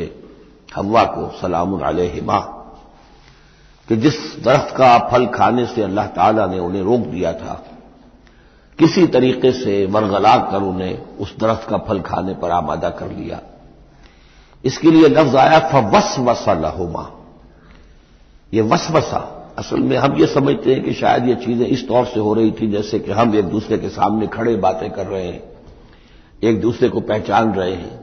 हवा 0.69 1.03
को 1.05 1.27
सलाम 1.41 1.79
अलहिमा, 1.79 2.39
कि 3.87 3.95
जिस 3.97 4.15
दरख्त 4.43 4.75
का 4.77 4.97
फल 5.09 5.25
खाने 5.27 5.65
से 5.65 5.81
अल्लाह 5.83 6.07
ताला 6.07 6.45
ने 6.45 6.59
उन्हें 6.59 6.83
रोक 6.83 6.99
दिया 7.07 7.33
था, 7.33 7.53
किसी 8.79 9.05
तरीके 9.07 9.51
से 9.53 9.85
वरगला 9.85 10.35
कर 10.51 10.61
उन्हें 10.63 11.17
उस 11.17 11.35
दरख्त 11.39 11.69
का 11.69 11.77
फल 11.87 11.99
खाने 12.01 12.33
पर 12.33 12.51
आमादा 12.51 12.89
कर 12.91 13.11
लिया। 13.11 13.39
इसके 14.63 14.91
लिए 14.91 15.07
लफ्ज 15.09 15.35
आया 15.35 15.59
फवस 15.69 16.15
वसा 16.19 16.53
लहुमा। 16.53 17.09
ये 18.53 18.61
वसवसा 18.63 19.19
असल 19.61 19.79
में 19.79 19.95
हम 19.97 20.15
ये 20.15 20.27
समझते 20.27 20.73
हैं 20.73 20.83
कि 20.83 20.93
शायद 20.93 21.27
ये 21.27 21.35
चीज़ें 21.37 21.65
इस 21.67 21.87
तौर 21.87 22.05
से 22.05 22.19
हो 22.19 22.33
रही 22.33 22.51
थी, 22.51 22.67
जैसे 22.67 22.99
कि 22.99 23.11
हम 23.11 23.35
एक 23.35 23.45
दूसरे 23.45 23.77
के 23.77 23.89
सामने 23.89 24.27
खड़े 24.27 24.55
बातें 24.57 24.89
कर 24.91 25.05
रहे 25.07 25.25
हैं, 25.25 25.41
एक 26.43 26.61
दूसरे 26.61 26.89
को 26.89 27.01
पहचान 27.01 27.53
रहे 27.53 27.73
हैं। 27.73 27.99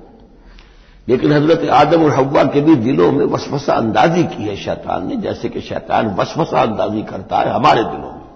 लेकिन 1.09 1.33
हज़रत 1.33 1.68
आदम 1.71 2.03
और 2.05 2.11
हवा 2.11 2.42
के 2.44 2.61
भी 2.61 2.75
दिलों 2.77 3.11
में 3.12 3.25
वसवसा 3.27 3.75
अंदाजी 3.75 4.23
की 4.27 4.42
है 4.42 4.57
शैतान 4.57 5.07
ने, 5.09 5.16
जैसे 5.16 5.49
कि 5.49 5.61
शैतान 5.61 6.14
वसवसा 6.14 6.62
अंदाजी 6.62 7.03
करता 7.03 7.38
है 7.38 7.53
हमारे 7.53 7.83
दिलों 7.83 8.12
में। 8.12 8.27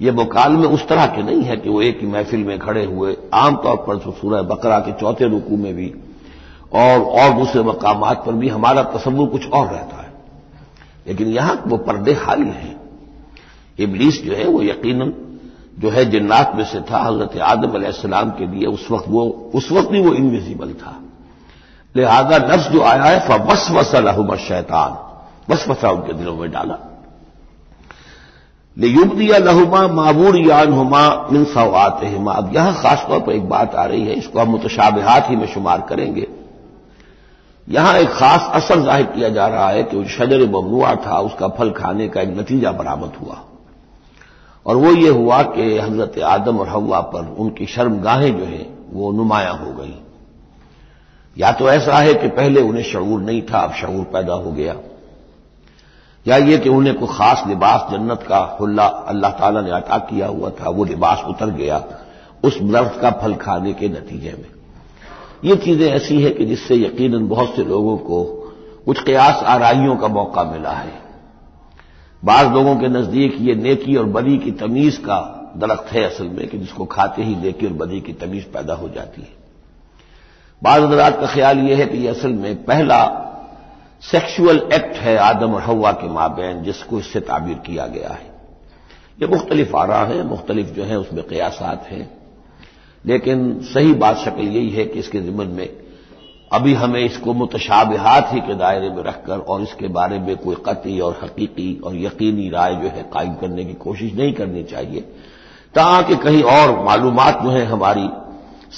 ये 0.00 0.12
मुकाल 0.12 0.52
में 0.52 0.66
उस 0.68 0.86
तरह 0.88 1.06
के 1.06 1.22
नहीं 1.22 1.42
है 1.42 1.56
कि 1.56 1.70
वो 1.70 1.82
एक 1.82 2.00
ही 2.00 2.06
महफिल 2.06 2.44
में 2.44 2.58
खड़े 2.58 2.84
हुए, 2.84 3.16
आमतौर 3.34 3.76
पर 3.86 3.98
तो 3.98 4.12
सूरह 4.12 4.42
बकरा 4.42 4.78
के 4.80 4.92
चौथे 5.00 5.28
रुकू 5.28 5.56
में 5.56 5.74
भी, 5.74 5.92
और 6.74 7.00
और 7.16 7.32
दूसरे 7.32 7.62
मकाम 7.62 8.04
पर 8.16 8.32
भी 8.34 8.48
हमारा 8.48 8.82
तस्वुर 8.92 9.28
कुछ 9.28 9.50
और 9.50 9.66
रहता 9.66 9.96
है। 9.96 10.01
लेकिन 11.06 11.28
यहाँ 11.28 11.62
वो 11.66 11.76
पर्दे 11.76 12.12
हाली 12.12 12.48
हैं। 12.48 12.80
इबलीस 13.78 14.22
जो 14.22 14.34
है, 14.34 14.46
वो 14.46 14.62
यकीनन 14.62 15.12
जो 15.78 15.90
है 15.90 16.04
जिन्नात 16.04 16.52
में 16.54 16.64
से 16.64 16.80
था, 16.80 16.98
हज़रत 16.98 17.36
आदम 17.38 17.90
सलाम 17.92 18.30
के 18.30 18.46
लिए 18.46 18.66
उस 18.66 18.90
वक्त 18.90 19.08
वो, 19.08 19.50
उस 19.54 19.72
वक्त 19.72 19.90
भी 19.90 20.00
वो 20.00 20.12
इनविजिबल 20.14 20.72
था। 20.72 20.98
लिहाजा 21.96 22.38
नफ्स 22.38 22.68
जो 22.68 22.82
आया 22.82 23.04
है 23.04 23.20
फस 23.20 23.68
वसा 23.70 23.98
लहुमा 23.98 24.36
शैतान। 24.36 24.96
बस 25.50 25.68
वसा 25.68 25.90
उनके 25.90 26.12
दिलों 26.12 26.36
में 26.36 26.50
डाला। 26.50 26.78
ले 28.76 28.86
युग 28.86 29.16
दिया 29.16 29.38
लहुमा 29.38 29.86
माबूर 29.88 30.36
यान 30.38 30.72
हुमा 30.72 31.28
मिन 31.32 31.44
सवात 31.44 32.00
अब 32.28 32.52
यहाँ 32.54 32.74
खासतौर 32.82 33.20
पर 33.20 33.32
एक 33.32 33.48
बात 33.48 33.74
आ 33.74 33.84
रही 33.84 34.04
है, 34.04 34.14
इसको 34.14 34.40
हम 34.40 34.48
मुतशाबहात 34.48 35.30
ही 35.30 35.36
में 35.36 35.46
शुमार 35.46 35.86
करेंगे। 35.88 36.26
यहाँ 37.68 37.98
एक 37.98 38.08
खास 38.08 38.48
असर 38.54 38.80
ज़ाहिर 38.80 39.06
किया 39.06 39.28
जा 39.28 39.46
रहा 39.46 39.68
है 39.68 39.82
कि 39.82 40.04
शजर 40.04 40.46
ममनुआ 40.46 40.94
था, 40.96 41.18
उसका 41.18 41.48
फल 41.48 41.70
खाने 41.70 42.08
का 42.08 42.20
एक 42.20 42.28
नतीजा 42.28 42.72
बरामद 42.72 43.12
हुआ। 43.22 43.36
और 44.66 44.76
वो 44.76 44.92
ये 44.94 45.08
हुआ 45.08 45.42
कि 45.42 45.78
हज़रत 45.78 46.18
आदम 46.18 46.58
और 46.58 46.68
हवा 46.68 47.00
पर 47.00 47.34
उनकी 47.38 47.66
शर्मगाहें 47.66 48.38
जो 48.38 48.44
है, 48.44 48.66
वो 48.92 49.12
नुमाया 49.12 49.50
हो 49.50 49.72
गई। 49.72 49.94
या 51.36 51.52
तो 51.52 51.68
ऐसा 51.68 51.98
है 51.98 52.14
कि 52.14 52.28
पहले 52.28 52.62
उन्हें 52.62 52.84
शूर 52.84 53.20
नहीं 53.20 53.42
था, 53.42 53.58
अब 53.58 53.72
शूर 53.72 54.04
पैदा 54.04 54.34
हो 54.34 54.52
गया। 54.52 54.74
या 56.26 56.36
ये 56.36 56.58
कि 56.58 56.68
उन्हें 56.68 56.94
कोई 56.94 57.08
खास 57.08 57.42
लिबास 57.46 57.86
जन्नत 57.92 58.22
का 58.22 58.38
हुल्ला 58.60 58.84
अल्लाह 58.84 59.30
ताला 59.30 59.60
ने 59.60 59.70
अता 59.70 59.98
किया 59.98 60.26
हुआ 60.26 60.50
था, 60.50 60.70
वो 60.70 60.84
लिबास 60.84 61.24
उतर 61.28 61.50
गया 61.50 61.82
उस 62.44 62.58
दर्द 62.62 62.98
का 63.00 63.10
फल 63.10 63.34
खाने 63.34 63.72
के 63.72 63.88
नतीजे 63.88 64.30
में। 64.30 64.61
ये 65.44 65.56
चीज़ें 65.56 65.90
ऐसी 65.90 66.22
हैं 66.22 66.34
कि 66.34 66.44
जिससे 66.44 66.76
यकीनन 66.76 67.28
बहुत 67.28 67.56
से 67.56 67.64
लोगों 67.64 67.96
को 67.98 68.24
कुछ 68.86 69.02
कयास 69.02 69.42
आराइयों 69.44 69.96
का 69.96 70.08
मौका 70.08 70.44
मिला 70.44 70.70
है। 70.70 71.00
बाज 72.24 72.52
लोगों 72.52 72.76
के 72.76 72.88
नज़दीक 72.88 73.36
ये 73.40 73.54
नेकी 73.54 73.96
और 73.96 74.04
बदी 74.04 74.38
की 74.38 74.50
तमीज 74.50 74.96
का 74.96 75.38
दरख्त 75.56 75.92
है 75.92 76.02
असल 76.02 76.24
में 76.24 76.48
कि 76.48 76.58
जिसको 76.58 76.84
खाते 76.84 77.22
ही 77.22 77.36
नेकी 77.36 77.66
और 77.66 77.72
बदी 77.72 78.00
की 78.00 78.12
तमीज 78.12 78.44
पैदा 78.44 78.74
हो 78.74 78.88
जाती 78.88 79.22
है। 79.22 79.40
हजरात 80.62 81.20
का 81.20 81.26
ख्याल 81.26 81.58
यह 81.58 81.78
है 81.78 81.86
कि 81.86 81.98
यह 81.98 82.10
असल 82.10 82.32
में 82.32 82.64
पहला 82.64 83.04
सेक्सुअल 84.02 84.56
एक्ट 84.72 84.96
है 84.96 85.16
आदम 85.16 85.54
और 85.54 85.62
हवा 85.62 85.92
के 85.92 86.08
माबेन, 86.08 86.62
जिसको 86.62 86.98
इससे 86.98 87.20
ताबीर 87.20 87.54
किया 87.54 87.86
गया 87.86 88.08
है। 88.08 88.30
ये 89.22 89.26
मुख्तलिफ़ 89.26 89.76
आ 89.76 89.84
रहा 89.84 90.04
है, 90.04 90.22
मुख्तलिफ़ 90.22 90.68
जो 90.68 90.84
है 90.84 90.98
उसमें 90.98 91.26
कयासात 91.28 91.86
हैं। 91.86 92.21
लेकिन 93.06 93.60
सही 93.62 93.94
बात 93.94 94.16
शक्ल 94.16 94.42
यही 94.42 94.70
है 94.70 94.84
कि 94.84 94.98
इसके 94.98 95.20
जिम्मन 95.20 95.46
में 95.46 95.68
अभी 96.52 96.74
हमें 96.74 97.04
इसको 97.04 97.32
मुतशाबहात 97.32 98.32
ही 98.32 98.40
के 98.40 98.54
दायरे 98.54 98.90
में 98.90 99.02
रखकर 99.02 99.38
और 99.38 99.62
इसके 99.62 99.88
बारे 99.88 100.18
में 100.18 100.36
कोई 100.36 100.56
कती 100.66 101.00
और 101.00 101.20
हकीकी 101.22 101.80
और 101.84 101.96
यकीनी 101.96 102.48
राय 102.48 102.74
जो 102.74 102.88
है 102.88 103.02
कायम 103.02 103.34
करने 103.34 103.64
की 103.64 103.74
कोशिश 103.74 104.14
नहीं 104.14 104.32
करनी 104.32 104.64
चाहिए। 104.64 105.00
ताकि 105.74 106.16
कहीं 106.16 106.42
और 106.42 106.84
मालूम 106.84 107.16
जो 107.16 107.50
है 107.50 107.64
हमारी 107.64 108.08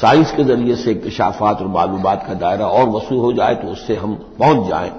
साइंस 0.01 0.33
के 0.33 0.45
ज़रिए 0.45 0.77
से 0.77 0.91
इंकशाफात 0.91 1.61
और 1.61 1.67
मालूम 1.67 2.03
का 2.03 2.35
दायरा 2.35 2.67
और 2.67 2.89
वसू 2.89 3.21
हो 3.21 3.33
जाए 3.33 3.55
तो 3.55 3.69
उससे 3.69 3.97
हम 3.97 4.15
पहुँच 4.15 4.69
जाए। 4.69 4.93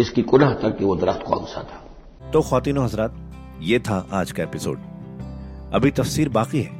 इसकी 0.00 0.22
कुनह 0.22 0.50
तक 0.54 0.78
कि 0.78 0.84
वो 0.84 0.96
दरख्त 0.96 1.22
कौन 1.22 1.44
सा 1.44 1.62
था? 1.62 1.84
तो 2.30 2.40
खातिन 2.40 2.78
हजरात, 2.78 3.14
ये 3.62 3.78
था 3.78 4.06
आज 4.12 4.32
का 4.32 4.42
एपिसोड। 4.42 4.78
अभी 5.74 5.90
तफसीर 5.90 6.28
बाकी 6.28 6.62
है। 6.62 6.79